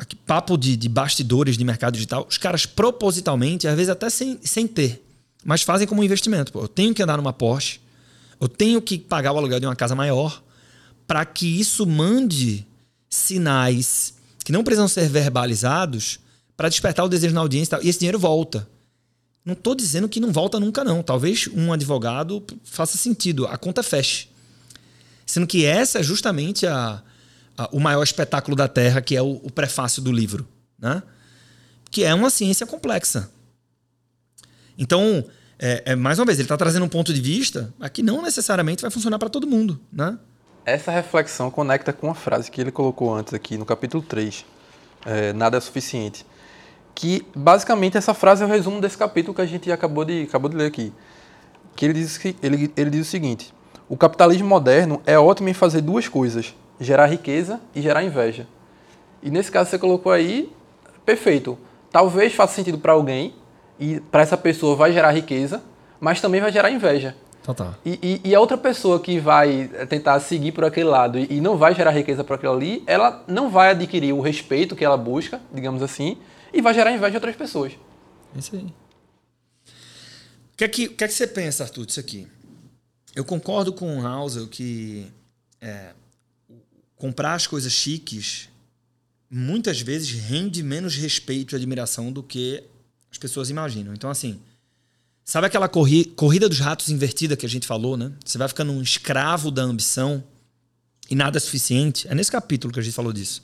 aqui, 0.00 0.16
papo 0.16 0.56
de, 0.56 0.76
de 0.76 0.88
bastidores 0.88 1.56
de 1.56 1.64
mercado 1.64 1.94
digital, 1.94 2.26
os 2.28 2.38
caras 2.38 2.66
propositalmente, 2.66 3.68
às 3.68 3.76
vezes 3.76 3.90
até 3.90 4.08
sem, 4.08 4.38
sem 4.42 4.66
ter, 4.66 5.04
mas 5.44 5.62
fazem 5.62 5.86
como 5.86 6.02
investimento. 6.02 6.52
Pô, 6.52 6.62
eu 6.62 6.68
tenho 6.68 6.94
que 6.94 7.02
andar 7.02 7.16
numa 7.16 7.32
Porsche, 7.32 7.80
eu 8.40 8.48
tenho 8.48 8.80
que 8.80 8.98
pagar 8.98 9.32
o 9.32 9.38
aluguel 9.38 9.60
de 9.60 9.66
uma 9.66 9.76
casa 9.76 9.94
maior 9.94 10.42
para 11.06 11.24
que 11.24 11.60
isso 11.60 11.86
mande 11.86 12.66
sinais 13.08 14.14
que 14.44 14.52
não 14.52 14.64
precisam 14.64 14.88
ser 14.88 15.08
verbalizados 15.08 16.20
para 16.56 16.68
despertar 16.68 17.04
o 17.04 17.08
desejo 17.08 17.34
na 17.34 17.40
audiência 17.40 17.78
e 17.82 17.88
esse 17.88 17.98
dinheiro 17.98 18.18
volta. 18.18 18.68
Não 19.44 19.54
estou 19.54 19.74
dizendo 19.74 20.08
que 20.08 20.20
não 20.20 20.32
volta 20.32 20.60
nunca, 20.60 20.84
não. 20.84 21.02
Talvez 21.02 21.48
um 21.54 21.72
advogado 21.72 22.42
faça 22.64 22.96
sentido, 22.96 23.46
a 23.46 23.56
conta 23.56 23.82
feche. 23.82 24.28
Sendo 25.24 25.46
que 25.46 25.64
essa 25.64 26.00
é 26.00 26.02
justamente 26.02 26.66
a, 26.66 27.02
a 27.56 27.68
o 27.72 27.80
maior 27.80 28.02
espetáculo 28.02 28.56
da 28.56 28.68
Terra, 28.68 29.00
que 29.00 29.16
é 29.16 29.22
o, 29.22 29.40
o 29.42 29.50
prefácio 29.50 30.02
do 30.02 30.12
livro. 30.12 30.46
Né? 30.78 31.02
Que 31.90 32.04
é 32.04 32.14
uma 32.14 32.30
ciência 32.30 32.66
complexa. 32.66 33.30
Então, 34.78 35.24
é, 35.58 35.82
é, 35.92 35.96
mais 35.96 36.18
uma 36.18 36.24
vez, 36.24 36.38
ele 36.38 36.46
está 36.46 36.56
trazendo 36.56 36.86
um 36.86 36.88
ponto 36.88 37.12
de 37.12 37.20
vista 37.20 37.72
que 37.92 38.02
não 38.02 38.22
necessariamente 38.22 38.80
vai 38.80 38.90
funcionar 38.90 39.18
para 39.18 39.28
todo 39.28 39.46
mundo. 39.46 39.78
Né? 39.92 40.18
Essa 40.64 40.90
reflexão 40.90 41.50
conecta 41.50 41.92
com 41.92 42.06
uma 42.06 42.14
frase 42.14 42.50
que 42.50 42.60
ele 42.60 42.72
colocou 42.72 43.14
antes 43.14 43.34
aqui 43.34 43.58
no 43.58 43.66
capítulo 43.66 44.02
3, 44.02 44.44
é, 45.04 45.32
Nada 45.34 45.58
é 45.58 45.60
suficiente. 45.60 46.24
Que 46.94 47.26
basicamente 47.34 47.96
essa 47.96 48.14
frase 48.14 48.42
é 48.42 48.46
o 48.46 48.48
resumo 48.48 48.80
desse 48.80 48.96
capítulo 48.96 49.34
que 49.34 49.40
a 49.42 49.46
gente 49.46 49.70
acabou 49.70 50.04
de, 50.04 50.22
acabou 50.22 50.48
de 50.48 50.56
ler 50.56 50.66
aqui. 50.66 50.92
Que 51.76 51.84
ele 51.84 51.94
diz, 51.94 52.16
que, 52.16 52.36
ele, 52.42 52.72
ele 52.76 52.90
diz 52.90 53.06
o 53.06 53.10
seguinte: 53.10 53.54
O 53.88 53.96
capitalismo 53.96 54.48
moderno 54.48 55.00
é 55.06 55.18
ótimo 55.18 55.48
em 55.48 55.54
fazer 55.54 55.80
duas 55.80 56.08
coisas: 56.08 56.54
gerar 56.80 57.06
riqueza 57.06 57.60
e 57.74 57.82
gerar 57.82 58.02
inveja. 58.02 58.46
E 59.22 59.30
nesse 59.30 59.52
caso 59.52 59.70
você 59.70 59.78
colocou 59.78 60.10
aí, 60.10 60.50
perfeito. 61.04 61.58
Talvez 61.92 62.34
faça 62.34 62.54
sentido 62.54 62.78
para 62.78 62.92
alguém, 62.92 63.34
e 63.80 63.98
para 63.98 64.22
essa 64.22 64.36
pessoa 64.36 64.76
vai 64.76 64.92
gerar 64.92 65.10
riqueza, 65.10 65.62
mas 65.98 66.20
também 66.20 66.40
vai 66.40 66.52
gerar 66.52 66.70
inveja. 66.70 67.16
Total. 67.42 67.74
E, 67.84 67.98
e, 68.02 68.28
e, 68.28 68.34
a 68.34 68.40
outra 68.40 68.58
pessoa 68.58 69.00
que 69.00 69.18
vai 69.18 69.68
tentar 69.88 70.20
seguir 70.20 70.52
por 70.52 70.64
aquele 70.64 70.88
lado 70.88 71.18
e, 71.18 71.26
e 71.30 71.40
não 71.40 71.56
vai 71.56 71.74
gerar 71.74 71.90
riqueza 71.90 72.22
por 72.22 72.34
aquilo 72.34 72.52
ali, 72.52 72.84
ela 72.86 73.24
não 73.26 73.48
vai 73.48 73.70
adquirir 73.70 74.12
o 74.12 74.20
respeito 74.20 74.76
que 74.76 74.84
ela 74.84 74.98
busca, 74.98 75.40
digamos 75.52 75.82
assim, 75.82 76.18
e 76.52 76.60
vai 76.60 76.74
gerar 76.74 76.92
inveja 76.92 77.12
de 77.12 77.16
outras 77.16 77.34
pessoas. 77.34 77.72
Isso 78.36 78.54
aí. 78.54 78.62
O 78.62 80.56
que 80.58 80.64
é 80.64 80.68
que, 80.68 80.86
o 80.86 80.94
que, 80.94 81.04
é 81.04 81.08
que 81.08 81.14
você 81.14 81.26
pensa, 81.26 81.64
Arthur, 81.64 81.86
disso 81.86 82.00
aqui? 82.00 82.28
Eu 83.16 83.24
concordo 83.24 83.72
com 83.72 83.98
o 83.98 84.06
Hauser 84.06 84.46
que 84.46 85.10
é, 85.58 85.94
comprar 87.00 87.34
as 87.34 87.48
coisas 87.48 87.72
chiques 87.72 88.48
muitas 89.28 89.80
vezes 89.80 90.10
rende 90.10 90.62
menos 90.62 90.94
respeito 90.94 91.54
e 91.54 91.56
admiração 91.56 92.12
do 92.12 92.22
que 92.22 92.62
as 93.10 93.18
pessoas 93.18 93.50
imaginam. 93.50 93.92
Então, 93.92 94.08
assim, 94.08 94.38
Sabe 95.30 95.46
aquela 95.46 95.68
corri 95.68 96.06
corrida 96.06 96.48
dos 96.48 96.58
ratos 96.58 96.88
invertida 96.88 97.36
que 97.36 97.46
a 97.46 97.48
gente 97.48 97.64
falou, 97.64 97.96
né? 97.96 98.10
Você 98.24 98.36
vai 98.36 98.48
ficando 98.48 98.72
um 98.72 98.82
escravo 98.82 99.52
da 99.52 99.62
ambição 99.62 100.24
e 101.08 101.14
nada 101.14 101.38
é 101.38 101.40
suficiente. 101.40 102.08
É 102.08 102.16
nesse 102.16 102.32
capítulo 102.32 102.72
que 102.72 102.80
a 102.80 102.82
gente 102.82 102.94
falou 102.94 103.12
disso. 103.12 103.40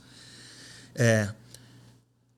É, 0.97 1.29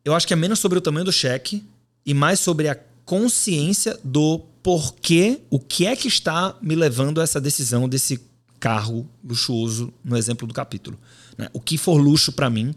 eu 0.04 0.14
acho 0.14 0.26
que 0.26 0.34
é 0.34 0.36
menos 0.36 0.58
sobre 0.58 0.76
o 0.76 0.82
tamanho 0.82 1.06
do 1.06 1.12
cheque 1.12 1.64
e 2.04 2.12
mais 2.12 2.40
sobre 2.40 2.68
a 2.68 2.78
consciência 3.06 3.98
do 4.04 4.40
porquê, 4.62 5.40
o 5.48 5.58
que 5.58 5.86
é 5.86 5.96
que 5.96 6.08
está 6.08 6.54
me 6.60 6.74
levando 6.74 7.18
a 7.18 7.24
essa 7.24 7.40
decisão 7.40 7.88
desse 7.88 8.20
carro 8.58 9.08
luxuoso, 9.24 9.92
no 10.04 10.16
exemplo 10.16 10.46
do 10.46 10.54
capítulo. 10.54 10.98
Né? 11.36 11.48
O 11.52 11.60
que 11.60 11.78
for 11.78 11.96
luxo 11.96 12.32
para 12.32 12.50
mim, 12.50 12.74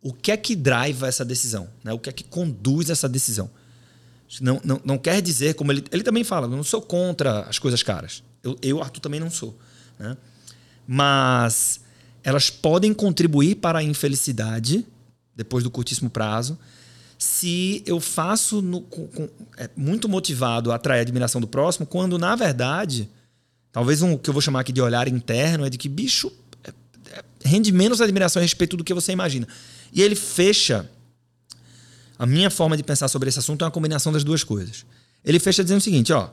o 0.00 0.12
que 0.12 0.30
é 0.30 0.36
que 0.36 0.54
drive 0.54 1.02
essa 1.04 1.24
decisão? 1.24 1.68
Né? 1.82 1.92
O 1.92 1.98
que 1.98 2.08
é 2.08 2.12
que 2.12 2.24
conduz 2.24 2.90
essa 2.90 3.08
decisão? 3.08 3.50
Não, 4.40 4.60
não, 4.64 4.80
não 4.84 4.98
quer 4.98 5.20
dizer, 5.20 5.54
como 5.54 5.70
ele, 5.72 5.84
ele 5.92 6.02
também 6.02 6.24
fala, 6.24 6.48
não 6.48 6.62
sou 6.62 6.82
contra 6.82 7.40
as 7.42 7.58
coisas 7.58 7.82
caras. 7.82 8.22
Eu, 8.42 8.58
eu 8.62 8.82
Arthur, 8.82 9.00
também 9.00 9.20
não 9.20 9.30
sou. 9.30 9.58
Né? 9.98 10.16
Mas 10.86 11.80
elas 12.22 12.50
podem 12.50 12.92
contribuir 12.92 13.56
para 13.56 13.80
a 13.80 13.82
infelicidade, 13.82 14.86
depois 15.36 15.62
do 15.62 15.70
curtíssimo 15.70 16.10
prazo, 16.10 16.58
se 17.18 17.82
eu 17.86 18.00
faço 18.00 18.60
no, 18.60 18.80
com, 18.82 19.06
com, 19.08 19.28
é, 19.56 19.70
muito 19.76 20.08
motivado 20.08 20.72
a 20.72 20.74
atrair 20.74 20.98
a 20.98 21.02
admiração 21.02 21.40
do 21.40 21.46
próximo, 21.46 21.86
quando, 21.86 22.18
na 22.18 22.34
verdade, 22.34 23.08
talvez 23.74 24.02
um 24.02 24.16
que 24.16 24.30
eu 24.30 24.32
vou 24.32 24.40
chamar 24.40 24.60
aqui 24.60 24.72
de 24.72 24.80
olhar 24.80 25.08
interno 25.08 25.66
é 25.66 25.68
de 25.68 25.76
que, 25.76 25.88
bicho, 25.88 26.32
é, 26.62 26.70
é, 27.10 27.24
rende 27.44 27.72
menos 27.72 28.00
admiração 28.00 28.38
a 28.38 28.42
respeito 28.44 28.76
do 28.76 28.84
que 28.84 28.94
você 28.94 29.10
imagina. 29.10 29.48
E 29.92 30.00
ele 30.00 30.14
fecha 30.14 30.88
a 32.16 32.24
minha 32.24 32.48
forma 32.50 32.76
de 32.76 32.84
pensar 32.84 33.08
sobre 33.08 33.28
esse 33.28 33.40
assunto 33.40 33.62
é 33.62 33.64
uma 33.64 33.72
combinação 33.72 34.12
das 34.12 34.22
duas 34.22 34.44
coisas. 34.44 34.86
Ele 35.24 35.40
fecha 35.40 35.64
dizendo 35.64 35.78
o 35.78 35.82
seguinte, 35.82 36.12
ó, 36.12 36.30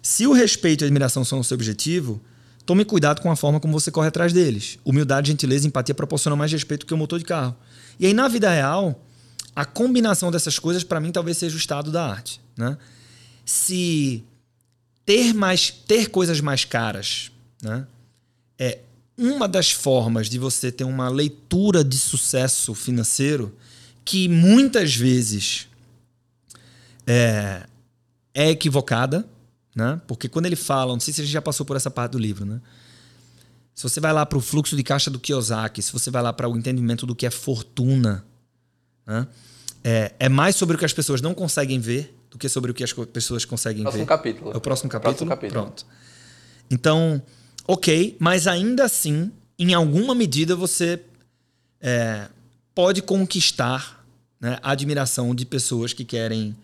se 0.00 0.24
o 0.24 0.32
respeito 0.32 0.82
e 0.82 0.84
a 0.84 0.86
admiração 0.86 1.24
são 1.24 1.40
o 1.40 1.44
seu 1.44 1.56
objetivo, 1.56 2.22
tome 2.64 2.84
cuidado 2.84 3.20
com 3.22 3.30
a 3.30 3.34
forma 3.34 3.58
como 3.58 3.72
você 3.72 3.90
corre 3.90 4.06
atrás 4.06 4.32
deles. 4.32 4.78
Humildade, 4.84 5.32
gentileza 5.32 5.66
e 5.66 5.68
empatia 5.68 5.96
proporcionam 5.96 6.36
mais 6.36 6.52
respeito 6.52 6.86
que 6.86 6.94
o 6.94 6.96
motor 6.96 7.18
de 7.18 7.24
carro. 7.24 7.56
E 7.98 8.06
aí, 8.06 8.14
na 8.14 8.28
vida 8.28 8.48
real, 8.48 9.04
a 9.56 9.64
combinação 9.64 10.30
dessas 10.30 10.60
coisas, 10.60 10.84
para 10.84 11.00
mim, 11.00 11.10
talvez 11.10 11.38
seja 11.38 11.56
o 11.56 11.58
estado 11.58 11.90
da 11.90 12.08
arte. 12.08 12.40
Né? 12.56 12.78
Se 13.44 14.22
ter, 15.08 15.32
mais, 15.32 15.70
ter 15.70 16.10
coisas 16.10 16.38
mais 16.38 16.66
caras 16.66 17.32
né, 17.62 17.86
é 18.58 18.80
uma 19.16 19.48
das 19.48 19.70
formas 19.70 20.28
de 20.28 20.38
você 20.38 20.70
ter 20.70 20.84
uma 20.84 21.08
leitura 21.08 21.82
de 21.82 21.96
sucesso 21.96 22.74
financeiro, 22.74 23.56
que 24.04 24.28
muitas 24.28 24.94
vezes 24.94 25.66
é, 27.06 27.66
é 28.34 28.50
equivocada, 28.50 29.26
né? 29.74 29.98
Porque 30.06 30.28
quando 30.28 30.44
ele 30.44 30.56
fala, 30.56 30.92
não 30.92 31.00
sei 31.00 31.14
se 31.14 31.22
a 31.22 31.24
gente 31.24 31.32
já 31.32 31.40
passou 31.40 31.64
por 31.64 31.74
essa 31.74 31.90
parte 31.90 32.12
do 32.12 32.18
livro, 32.18 32.44
né? 32.44 32.60
Se 33.74 33.84
você 33.84 34.00
vai 34.00 34.12
lá 34.12 34.26
para 34.26 34.36
o 34.36 34.42
fluxo 34.42 34.76
de 34.76 34.82
caixa 34.82 35.10
do 35.10 35.18
Kiyosaki, 35.18 35.80
se 35.80 35.90
você 35.90 36.10
vai 36.10 36.22
lá 36.22 36.34
para 36.34 36.46
o 36.50 36.56
entendimento 36.56 37.06
do 37.06 37.16
que 37.16 37.24
é 37.24 37.30
fortuna, 37.30 38.26
né? 39.06 39.26
é, 39.82 40.12
é, 40.18 40.28
mais 40.28 40.54
sobre 40.54 40.76
o 40.76 40.78
que 40.78 40.84
as 40.84 40.92
pessoas 40.92 41.22
não 41.22 41.32
conseguem 41.32 41.80
ver 41.80 42.14
do 42.30 42.38
que 42.38 42.48
sobre 42.48 42.70
o 42.70 42.74
que 42.74 42.84
as 42.84 42.92
pessoas 42.92 43.44
conseguem 43.44 43.82
próximo 43.82 44.04
ver. 44.04 44.08
Capítulo. 44.08 44.52
É 44.52 44.56
o 44.56 44.60
próximo 44.60 44.90
capítulo. 44.90 45.14
Próximo 45.14 45.30
capítulo. 45.30 45.62
Pronto. 45.62 45.86
Então, 46.70 47.22
ok, 47.66 48.16
mas 48.18 48.46
ainda 48.46 48.84
assim, 48.84 49.32
em 49.58 49.74
alguma 49.74 50.14
medida 50.14 50.54
você 50.54 51.00
é, 51.80 52.28
pode 52.74 53.02
conquistar 53.02 54.04
né, 54.40 54.58
a 54.62 54.72
admiração 54.72 55.34
de 55.34 55.44
pessoas 55.46 55.92
que 55.92 56.04
querem 56.04 56.54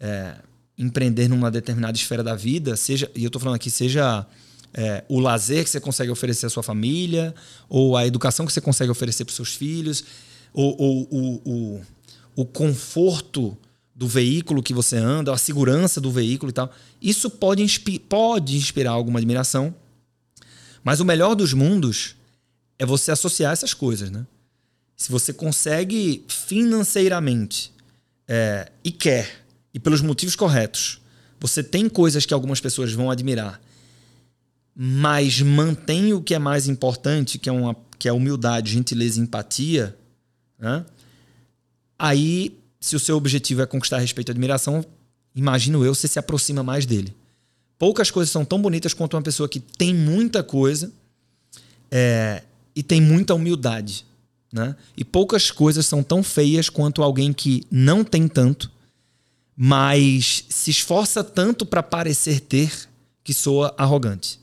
é, 0.00 0.34
empreender 0.76 1.28
numa 1.28 1.50
determinada 1.50 1.96
esfera 1.96 2.22
da 2.22 2.34
vida, 2.34 2.76
seja, 2.76 3.10
e 3.14 3.22
eu 3.24 3.28
estou 3.28 3.40
falando 3.40 3.56
aqui, 3.56 3.70
seja 3.70 4.26
é, 4.74 5.04
o 5.08 5.18
lazer 5.20 5.64
que 5.64 5.70
você 5.70 5.80
consegue 5.80 6.10
oferecer 6.10 6.46
à 6.46 6.50
sua 6.50 6.62
família, 6.62 7.34
ou 7.68 7.96
a 7.96 8.06
educação 8.06 8.44
que 8.44 8.52
você 8.52 8.60
consegue 8.60 8.90
oferecer 8.90 9.24
para 9.24 9.30
os 9.30 9.36
seus 9.36 9.54
filhos, 9.54 10.04
ou, 10.52 10.76
ou, 10.78 11.08
ou 11.10 11.42
o, 11.44 11.82
o 12.36 12.44
conforto 12.44 13.56
do 13.96 14.06
veículo 14.06 14.62
que 14.62 14.74
você 14.74 14.96
anda, 14.96 15.32
a 15.32 15.38
segurança 15.38 16.00
do 16.00 16.12
veículo 16.12 16.50
e 16.50 16.52
tal. 16.52 16.72
Isso 17.02 17.30
pode, 17.30 17.62
inspi 17.62 17.98
pode 17.98 18.56
inspirar 18.56 18.92
alguma 18.92 19.18
admiração, 19.18 19.74
mas 20.84 21.00
o 21.00 21.04
melhor 21.04 21.34
dos 21.34 21.52
mundos 21.52 22.14
é 22.78 22.86
você 22.86 23.10
associar 23.10 23.52
essas 23.52 23.72
coisas, 23.74 24.10
né? 24.10 24.26
se 24.96 25.12
você 25.12 25.32
consegue 25.32 26.24
financeiramente 26.26 27.70
é, 28.26 28.72
e 28.82 28.90
quer, 28.90 29.44
e 29.74 29.78
pelos 29.78 30.00
motivos 30.00 30.34
corretos, 30.34 31.00
você 31.38 31.62
tem 31.62 31.88
coisas 31.88 32.24
que 32.24 32.32
algumas 32.32 32.60
pessoas 32.60 32.92
vão 32.92 33.10
admirar, 33.10 33.60
mas 34.74 35.40
mantém 35.42 36.14
o 36.14 36.22
que 36.22 36.34
é 36.34 36.38
mais 36.38 36.66
importante, 36.66 37.38
que 37.38 37.48
é, 37.48 37.52
uma, 37.52 37.76
que 37.98 38.08
é 38.08 38.12
humildade, 38.12 38.72
gentileza 38.72 39.20
e 39.20 39.22
empatia, 39.22 39.96
né? 40.58 40.84
aí, 41.98 42.58
se 42.86 42.94
o 42.94 43.00
seu 43.00 43.16
objetivo 43.16 43.62
é 43.62 43.66
conquistar 43.66 43.98
respeito 43.98 44.28
e 44.28 44.30
admiração, 44.30 44.84
imagino 45.34 45.84
eu, 45.84 45.92
você 45.92 46.06
se 46.06 46.20
aproxima 46.20 46.62
mais 46.62 46.86
dele. 46.86 47.12
Poucas 47.76 48.12
coisas 48.12 48.30
são 48.30 48.44
tão 48.44 48.62
bonitas 48.62 48.94
quanto 48.94 49.16
uma 49.16 49.22
pessoa 49.22 49.48
que 49.48 49.58
tem 49.58 49.92
muita 49.92 50.40
coisa 50.40 50.92
é, 51.90 52.44
e 52.76 52.84
tem 52.84 53.00
muita 53.00 53.34
humildade. 53.34 54.06
Né? 54.52 54.76
E 54.96 55.04
poucas 55.04 55.50
coisas 55.50 55.84
são 55.84 56.00
tão 56.00 56.22
feias 56.22 56.68
quanto 56.68 57.02
alguém 57.02 57.32
que 57.32 57.64
não 57.72 58.04
tem 58.04 58.28
tanto, 58.28 58.70
mas 59.56 60.44
se 60.48 60.70
esforça 60.70 61.24
tanto 61.24 61.66
para 61.66 61.82
parecer 61.82 62.38
ter 62.38 62.88
que 63.24 63.34
soa 63.34 63.74
arrogante. 63.76 64.38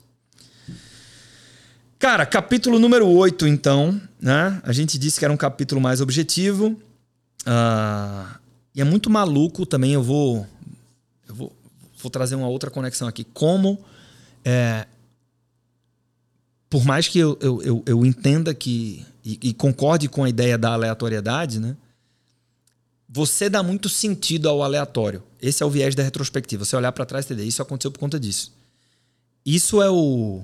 Cara, 1.98 2.26
capítulo 2.26 2.78
número 2.78 3.08
8, 3.08 3.46
então. 3.46 3.98
Né? 4.20 4.60
A 4.62 4.72
gente 4.74 4.98
disse 4.98 5.18
que 5.18 5.24
era 5.24 5.32
um 5.32 5.38
capítulo 5.38 5.80
mais 5.80 6.02
objetivo. 6.02 6.78
Uh, 7.46 8.38
e 8.74 8.80
é 8.80 8.84
muito 8.84 9.08
maluco 9.08 9.64
também. 9.64 9.92
Eu 9.92 10.02
vou, 10.02 10.46
eu 11.28 11.34
vou, 11.34 11.56
vou 12.02 12.10
trazer 12.10 12.34
uma 12.34 12.48
outra 12.48 12.70
conexão 12.70 13.06
aqui. 13.06 13.24
Como 13.24 13.78
é, 14.44 14.86
por 16.68 16.84
mais 16.84 17.06
que 17.06 17.18
eu, 17.18 17.38
eu, 17.40 17.62
eu, 17.62 17.82
eu 17.86 18.06
entenda 18.06 18.52
que 18.52 19.06
e, 19.24 19.38
e, 19.42 19.54
concorde 19.54 20.08
com 20.08 20.24
a 20.24 20.28
ideia 20.28 20.58
da 20.58 20.72
aleatoriedade, 20.72 21.58
né? 21.58 21.76
Você 23.08 23.48
dá 23.48 23.62
muito 23.62 23.88
sentido 23.88 24.48
ao 24.48 24.62
aleatório. 24.62 25.22
Esse 25.40 25.62
é 25.62 25.66
o 25.66 25.70
viés 25.70 25.94
da 25.94 26.02
retrospectiva. 26.02 26.64
Você 26.64 26.74
olhar 26.76 26.90
para 26.90 27.06
trás 27.06 27.24
e 27.24 27.32
entender 27.32 27.46
isso 27.46 27.62
aconteceu 27.62 27.92
por 27.92 28.00
conta 28.00 28.18
disso. 28.18 28.52
Isso 29.46 29.80
é 29.80 29.88
o, 29.88 30.42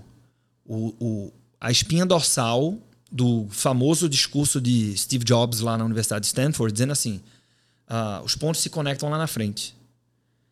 o, 0.64 0.94
o, 1.00 1.32
a 1.60 1.70
espinha 1.70 2.06
dorsal 2.06 2.78
do 3.11 3.46
famoso 3.51 4.09
discurso 4.09 4.61
de 4.61 4.96
Steve 4.96 5.25
Jobs 5.25 5.61
lá 5.61 5.77
na 5.77 5.85
Universidade 5.85 6.23
de 6.23 6.27
Stanford, 6.29 6.73
dizendo 6.73 6.92
assim: 6.92 7.20
uh, 7.88 8.23
os 8.25 8.37
pontos 8.37 8.61
se 8.61 8.70
conectam 8.70 9.09
lá 9.09 9.18
na 9.18 9.27
frente. 9.27 9.75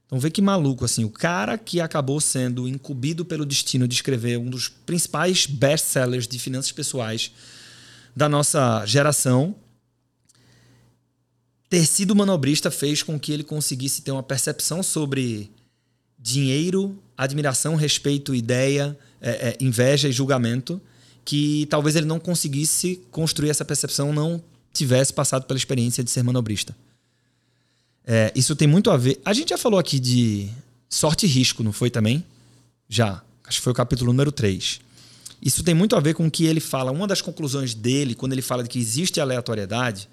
Então 0.06 0.18
vê 0.18 0.30
que 0.30 0.40
maluco, 0.40 0.84
assim, 0.84 1.04
o 1.04 1.10
cara 1.10 1.58
que 1.58 1.80
acabou 1.80 2.18
sendo 2.18 2.66
incumbido 2.66 3.24
pelo 3.24 3.44
destino 3.44 3.86
de 3.86 3.94
escrever 3.94 4.38
um 4.38 4.48
dos 4.48 4.68
principais 4.68 5.44
best-sellers 5.44 6.26
de 6.26 6.38
finanças 6.38 6.72
pessoais 6.72 7.30
da 8.16 8.26
nossa 8.26 8.84
geração, 8.86 9.54
ter 11.68 11.84
sido 11.84 12.16
manobrista 12.16 12.70
fez 12.70 13.02
com 13.02 13.20
que 13.20 13.30
ele 13.30 13.44
conseguisse 13.44 14.00
ter 14.00 14.10
uma 14.10 14.22
percepção 14.22 14.82
sobre 14.82 15.50
dinheiro, 16.18 16.98
admiração, 17.16 17.76
respeito, 17.76 18.34
ideia, 18.34 18.98
é, 19.20 19.30
é, 19.30 19.56
inveja 19.60 20.08
e 20.08 20.12
julgamento, 20.12 20.80
que 21.28 21.66
talvez 21.66 21.94
ele 21.94 22.06
não 22.06 22.18
conseguisse 22.18 23.02
construir 23.10 23.50
essa 23.50 23.62
percepção, 23.62 24.14
não 24.14 24.42
tivesse 24.72 25.12
passado 25.12 25.44
pela 25.44 25.58
experiência 25.58 26.02
de 26.02 26.10
ser 26.10 26.22
manobrista. 26.22 26.74
É, 28.06 28.32
isso 28.34 28.56
tem 28.56 28.66
muito 28.66 28.90
a 28.90 28.96
ver. 28.96 29.20
A 29.26 29.34
gente 29.34 29.50
já 29.50 29.58
falou 29.58 29.78
aqui 29.78 30.00
de 30.00 30.48
sorte 30.88 31.26
e 31.26 31.28
risco, 31.28 31.62
não 31.62 31.70
foi 31.70 31.90
também? 31.90 32.24
Já. 32.88 33.22
Acho 33.44 33.58
que 33.58 33.62
foi 33.62 33.72
o 33.72 33.76
capítulo 33.76 34.10
número 34.10 34.32
3. 34.32 34.80
Isso 35.42 35.62
tem 35.62 35.74
muito 35.74 35.94
a 35.96 36.00
ver 36.00 36.14
com 36.14 36.26
o 36.26 36.30
que 36.30 36.46
ele 36.46 36.60
fala. 36.60 36.90
Uma 36.90 37.06
das 37.06 37.20
conclusões 37.20 37.74
dele, 37.74 38.14
quando 38.14 38.32
ele 38.32 38.40
fala 38.40 38.62
de 38.62 38.70
que 38.70 38.78
existe 38.78 39.20
aleatoriedade. 39.20 40.08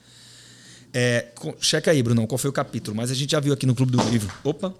É, 0.93 1.27
checa 1.61 1.91
aí, 1.91 2.03
Bruno, 2.03 2.27
qual 2.27 2.37
foi 2.37 2.49
o 2.49 2.53
capítulo? 2.53 2.97
Mas 2.97 3.09
a 3.09 3.13
gente 3.13 3.31
já 3.31 3.39
viu 3.39 3.53
aqui 3.53 3.65
no 3.65 3.73
Clube 3.73 3.93
do 3.93 4.03
Livro. 4.09 4.29
Opa! 4.43 4.73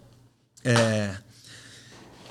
É, 0.66 1.16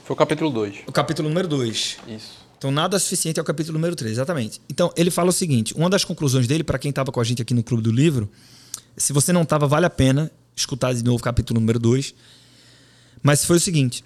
foi 0.04 0.12
o 0.12 0.16
capítulo 0.18 0.50
2. 0.50 0.80
O 0.86 0.92
capítulo 0.92 1.26
número 1.30 1.48
2. 1.48 1.96
Isso. 2.06 2.43
Então, 2.56 2.70
nada 2.70 2.98
suficiente 2.98 3.38
é 3.38 3.42
o 3.42 3.44
capítulo 3.44 3.78
número 3.78 3.94
3, 3.94 4.12
exatamente. 4.12 4.60
Então, 4.68 4.92
ele 4.96 5.10
fala 5.10 5.30
o 5.30 5.32
seguinte: 5.32 5.74
uma 5.74 5.90
das 5.90 6.04
conclusões 6.04 6.46
dele, 6.46 6.64
para 6.64 6.78
quem 6.78 6.90
estava 6.90 7.12
com 7.12 7.20
a 7.20 7.24
gente 7.24 7.42
aqui 7.42 7.54
no 7.54 7.62
Clube 7.62 7.82
do 7.82 7.92
Livro, 7.92 8.30
se 8.96 9.12
você 9.12 9.32
não 9.32 9.42
estava, 9.42 9.66
vale 9.66 9.86
a 9.86 9.90
pena 9.90 10.30
escutar 10.56 10.94
de 10.94 11.02
novo 11.02 11.18
o 11.18 11.22
capítulo 11.22 11.60
número 11.60 11.78
2. 11.78 12.14
Mas 13.22 13.44
foi 13.44 13.56
o 13.56 13.60
seguinte: 13.60 14.04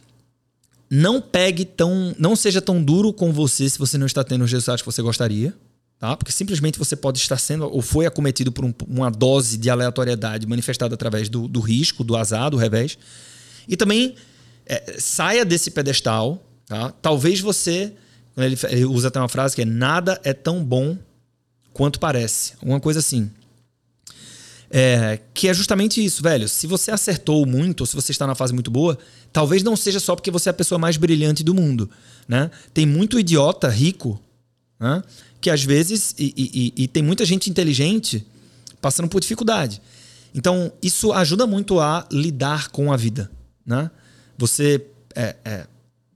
não 0.90 1.20
pegue 1.20 1.64
tão. 1.64 2.14
Não 2.18 2.34
seja 2.34 2.60
tão 2.60 2.82
duro 2.82 3.12
com 3.12 3.32
você 3.32 3.68
se 3.68 3.78
você 3.78 3.98
não 3.98 4.06
está 4.06 4.24
tendo 4.24 4.44
os 4.44 4.52
resultados 4.52 4.82
que 4.82 4.86
você 4.86 5.02
gostaria. 5.02 5.54
Tá? 5.98 6.16
Porque 6.16 6.30
simplesmente 6.30 6.78
você 6.78 6.94
pode 6.94 7.18
estar 7.18 7.36
sendo 7.38 7.64
ou 7.64 7.82
foi 7.82 8.06
acometido 8.06 8.52
por 8.52 8.64
um, 8.64 8.72
uma 8.86 9.10
dose 9.10 9.58
de 9.58 9.68
aleatoriedade 9.68 10.46
manifestada 10.46 10.94
através 10.94 11.28
do, 11.28 11.48
do, 11.48 11.58
risco, 11.58 12.04
do 12.04 12.16
azar, 12.16 12.50
do 12.50 12.56
revés. 12.56 12.96
E 13.66 13.76
também 13.76 14.14
é, 14.64 14.96
saia 14.98 15.44
desse 15.44 15.72
pedestal. 15.72 16.42
Tá? 16.66 16.92
Talvez 17.02 17.40
você. 17.40 17.92
Ele, 18.44 18.84
usa 18.84 19.08
até 19.08 19.18
uma 19.18 19.28
frase 19.28 19.54
que 19.54 19.62
é: 19.62 19.64
nada 19.64 20.20
é 20.24 20.32
tão 20.32 20.64
bom 20.64 20.96
quanto 21.72 21.98
parece. 21.98 22.54
Uma 22.62 22.80
coisa 22.80 23.00
assim. 23.00 23.30
É, 24.70 25.20
que 25.32 25.48
é 25.48 25.54
justamente 25.54 26.04
isso, 26.04 26.22
velho. 26.22 26.48
Se 26.48 26.66
você 26.66 26.90
acertou 26.90 27.46
muito, 27.46 27.80
ou 27.80 27.86
se 27.86 27.94
você 27.94 28.12
está 28.12 28.26
na 28.26 28.34
fase 28.34 28.52
muito 28.52 28.70
boa, 28.70 28.98
talvez 29.32 29.62
não 29.62 29.74
seja 29.74 29.98
só 29.98 30.14
porque 30.14 30.30
você 30.30 30.48
é 30.48 30.52
a 30.52 30.54
pessoa 30.54 30.78
mais 30.78 30.96
brilhante 30.96 31.42
do 31.42 31.54
mundo. 31.54 31.88
Né? 32.26 32.50
Tem 32.74 32.84
muito 32.84 33.18
idiota 33.18 33.68
rico 33.68 34.20
né? 34.78 35.02
que 35.40 35.50
às 35.50 35.62
vezes. 35.64 36.14
E, 36.18 36.34
e, 36.36 36.84
e, 36.84 36.88
tem 36.88 37.02
muita 37.02 37.24
gente 37.24 37.50
inteligente 37.50 38.26
passando 38.80 39.08
por 39.08 39.20
dificuldade. 39.20 39.80
Então, 40.34 40.72
isso 40.82 41.12
ajuda 41.12 41.46
muito 41.46 41.80
a 41.80 42.06
lidar 42.12 42.68
com 42.68 42.92
a 42.92 42.96
vida. 42.96 43.30
Né? 43.64 43.90
Você. 44.36 44.86
É, 45.14 45.36
é, 45.44 45.66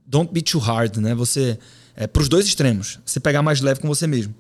don't 0.07 0.33
be 0.33 0.43
too 0.43 0.61
hard, 0.61 0.99
né? 0.99 1.15
Você. 1.15 1.59
É, 1.95 2.07
para 2.07 2.23
os 2.23 2.29
dois 2.29 2.47
extremos. 2.47 2.99
Você 3.05 3.21
pegar 3.21 3.43
mais 3.43 3.61
leve 3.61 3.81
com 3.81 3.89
você 3.89 4.07
mesmo. 4.07 4.35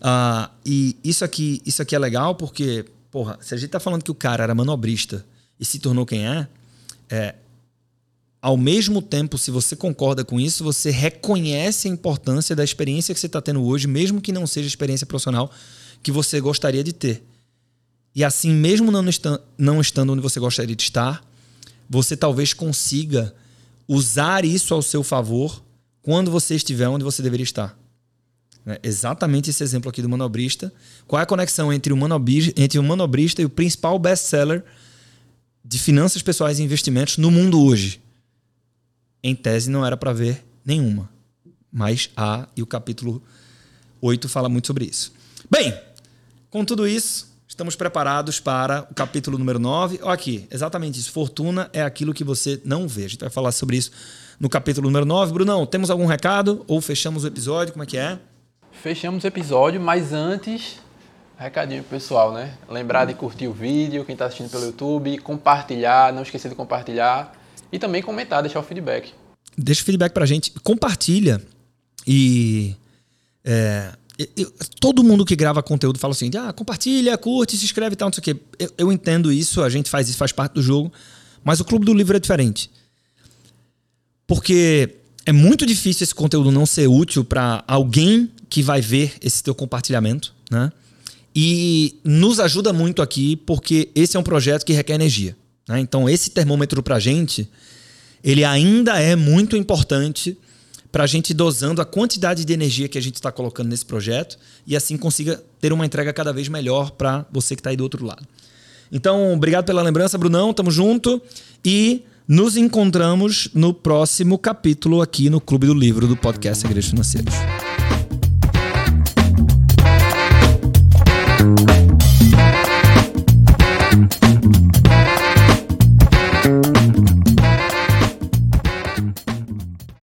Uh, 0.00 0.50
e 0.64 0.96
isso 1.02 1.24
aqui, 1.24 1.62
isso 1.64 1.80
aqui 1.80 1.94
é 1.94 1.98
legal 1.98 2.34
porque, 2.34 2.84
porra, 3.10 3.38
se 3.40 3.54
a 3.54 3.56
gente 3.56 3.70
tá 3.70 3.80
falando 3.80 4.02
que 4.02 4.10
o 4.10 4.14
cara 4.14 4.42
era 4.42 4.54
manobrista 4.54 5.24
e 5.58 5.64
se 5.64 5.78
tornou 5.78 6.04
quem 6.04 6.26
é, 6.26 6.46
é 7.08 7.34
ao 8.44 8.58
mesmo 8.58 9.00
tempo, 9.00 9.38
se 9.38 9.50
você 9.50 9.74
concorda 9.74 10.22
com 10.22 10.38
isso, 10.38 10.62
você 10.62 10.90
reconhece 10.90 11.88
a 11.88 11.90
importância 11.90 12.54
da 12.54 12.62
experiência 12.62 13.14
que 13.14 13.18
você 13.18 13.24
está 13.24 13.40
tendo 13.40 13.64
hoje, 13.64 13.86
mesmo 13.86 14.20
que 14.20 14.32
não 14.32 14.46
seja 14.46 14.66
a 14.66 14.68
experiência 14.68 15.06
profissional 15.06 15.50
que 16.02 16.12
você 16.12 16.38
gostaria 16.42 16.84
de 16.84 16.92
ter. 16.92 17.24
E 18.14 18.22
assim, 18.22 18.50
mesmo 18.52 18.92
não, 18.92 19.08
está, 19.08 19.40
não 19.56 19.80
estando 19.80 20.12
onde 20.12 20.20
você 20.20 20.38
gostaria 20.38 20.76
de 20.76 20.82
estar, 20.82 21.24
você 21.88 22.14
talvez 22.14 22.52
consiga 22.52 23.34
usar 23.88 24.44
isso 24.44 24.74
ao 24.74 24.82
seu 24.82 25.02
favor 25.02 25.63
quando 26.04 26.30
você 26.30 26.54
estiver 26.54 26.86
onde 26.86 27.02
você 27.02 27.22
deveria 27.22 27.42
estar. 27.42 27.76
Né? 28.64 28.78
Exatamente 28.82 29.48
esse 29.48 29.64
exemplo 29.64 29.88
aqui 29.88 30.02
do 30.02 30.08
manobrista. 30.08 30.70
Qual 31.06 31.18
é 31.18 31.22
a 31.22 31.26
conexão 31.26 31.72
entre 31.72 31.94
o 31.94 31.96
manobrista, 31.96 32.52
entre 32.60 32.78
o 32.78 32.82
manobrista 32.82 33.40
e 33.40 33.46
o 33.46 33.48
principal 33.48 33.98
best-seller 33.98 34.62
de 35.64 35.78
finanças 35.78 36.20
pessoais 36.20 36.58
e 36.58 36.62
investimentos 36.62 37.16
no 37.16 37.30
mundo 37.30 37.58
hoje? 37.58 38.02
Em 39.22 39.34
tese, 39.34 39.70
não 39.70 39.84
era 39.84 39.96
para 39.96 40.12
ver 40.12 40.44
nenhuma. 40.62 41.08
Mas 41.72 42.10
há, 42.14 42.46
e 42.54 42.60
o 42.60 42.66
capítulo 42.66 43.22
8 44.02 44.28
fala 44.28 44.50
muito 44.50 44.66
sobre 44.66 44.84
isso. 44.84 45.10
Bem, 45.50 45.74
com 46.50 46.66
tudo 46.66 46.86
isso, 46.86 47.34
estamos 47.48 47.74
preparados 47.74 48.38
para 48.40 48.86
o 48.90 48.94
capítulo 48.94 49.38
número 49.38 49.58
9. 49.58 50.00
Olha 50.02 50.12
aqui, 50.12 50.46
exatamente 50.50 51.00
isso. 51.00 51.10
Fortuna 51.10 51.70
é 51.72 51.82
aquilo 51.82 52.12
que 52.12 52.22
você 52.22 52.60
não 52.62 52.86
vê. 52.86 53.06
A 53.06 53.08
gente 53.08 53.20
vai 53.20 53.30
falar 53.30 53.52
sobre 53.52 53.78
isso 53.78 53.90
no 54.38 54.48
capítulo 54.48 54.88
número 54.88 55.04
9. 55.04 55.32
Brunão, 55.32 55.66
temos 55.66 55.90
algum 55.90 56.06
recado? 56.06 56.64
Ou 56.66 56.80
fechamos 56.80 57.24
o 57.24 57.26
episódio? 57.26 57.72
Como 57.72 57.82
é 57.82 57.86
que 57.86 57.96
é? 57.96 58.18
Fechamos 58.72 59.24
o 59.24 59.26
episódio, 59.26 59.80
mas 59.80 60.12
antes, 60.12 60.78
recadinho 61.38 61.82
pessoal, 61.84 62.32
né? 62.32 62.54
Lembrar 62.68 63.04
de 63.04 63.14
curtir 63.14 63.46
o 63.46 63.52
vídeo, 63.52 64.04
quem 64.04 64.14
está 64.14 64.26
assistindo 64.26 64.50
pelo 64.50 64.64
YouTube, 64.64 65.18
compartilhar, 65.18 66.12
não 66.12 66.22
esquecer 66.22 66.48
de 66.48 66.54
compartilhar 66.54 67.34
e 67.72 67.78
também 67.78 68.02
comentar, 68.02 68.42
deixar 68.42 68.60
o 68.60 68.62
feedback. 68.62 69.12
Deixa 69.56 69.82
o 69.82 69.84
feedback 69.84 70.12
pra 70.12 70.26
gente, 70.26 70.52
compartilha 70.62 71.40
e. 72.06 72.76
É, 73.44 73.92
eu, 74.36 74.52
todo 74.80 75.02
mundo 75.02 75.24
que 75.24 75.34
grava 75.34 75.62
conteúdo 75.62 75.98
fala 75.98 76.12
assim: 76.12 76.30
ah, 76.36 76.52
compartilha, 76.52 77.16
curte, 77.16 77.56
se 77.56 77.64
inscreve 77.64 77.94
e 77.94 77.96
tal, 77.96 78.08
não 78.08 78.12
sei 78.12 78.20
o 78.20 78.24
quê. 78.24 78.36
Eu, 78.58 78.70
eu 78.78 78.92
entendo 78.92 79.32
isso, 79.32 79.62
a 79.62 79.68
gente 79.68 79.90
faz 79.90 80.08
isso, 80.08 80.18
faz 80.18 80.32
parte 80.32 80.52
do 80.52 80.62
jogo, 80.62 80.92
mas 81.42 81.60
o 81.60 81.64
Clube 81.64 81.84
do 81.84 81.94
Livro 81.94 82.16
é 82.16 82.20
diferente. 82.20 82.70
Porque 84.26 84.96
é 85.26 85.32
muito 85.32 85.66
difícil 85.66 86.04
esse 86.04 86.14
conteúdo 86.14 86.50
não 86.50 86.66
ser 86.66 86.86
útil 86.86 87.24
para 87.24 87.64
alguém 87.66 88.30
que 88.48 88.62
vai 88.62 88.80
ver 88.80 89.14
esse 89.22 89.42
teu 89.42 89.54
compartilhamento, 89.54 90.34
né? 90.50 90.70
E 91.34 91.96
nos 92.04 92.38
ajuda 92.38 92.72
muito 92.72 93.02
aqui 93.02 93.34
porque 93.34 93.88
esse 93.94 94.16
é 94.16 94.20
um 94.20 94.22
projeto 94.22 94.64
que 94.64 94.72
requer 94.72 94.94
energia. 94.94 95.36
Né? 95.68 95.80
Então 95.80 96.08
esse 96.08 96.30
termômetro 96.30 96.80
para 96.80 97.00
gente, 97.00 97.48
ele 98.22 98.44
ainda 98.44 99.00
é 99.00 99.16
muito 99.16 99.56
importante 99.56 100.38
para 100.92 101.02
a 101.02 101.06
gente 101.08 101.34
dosando 101.34 101.82
a 101.82 101.84
quantidade 101.84 102.44
de 102.44 102.52
energia 102.52 102.86
que 102.86 102.96
a 102.96 103.00
gente 103.00 103.16
está 103.16 103.32
colocando 103.32 103.68
nesse 103.68 103.84
projeto 103.84 104.38
e 104.64 104.76
assim 104.76 104.96
consiga 104.96 105.42
ter 105.60 105.72
uma 105.72 105.84
entrega 105.84 106.12
cada 106.12 106.32
vez 106.32 106.46
melhor 106.46 106.92
para 106.92 107.26
você 107.32 107.56
que 107.56 107.60
está 107.60 107.70
aí 107.70 107.76
do 107.76 107.82
outro 107.82 108.06
lado. 108.06 108.24
Então, 108.92 109.32
obrigado 109.32 109.64
pela 109.64 109.82
lembrança, 109.82 110.16
Brunão. 110.16 110.54
Tamo 110.54 110.70
junto 110.70 111.20
e 111.64 112.04
nos 112.26 112.56
encontramos 112.56 113.50
no 113.52 113.74
próximo 113.74 114.38
capítulo 114.38 115.02
aqui 115.02 115.28
no 115.28 115.40
Clube 115.40 115.66
do 115.66 115.74
Livro 115.74 116.06
do 116.06 116.16
podcast 116.16 116.62
Segredos 116.62 116.88
Financeiros. 116.88 117.34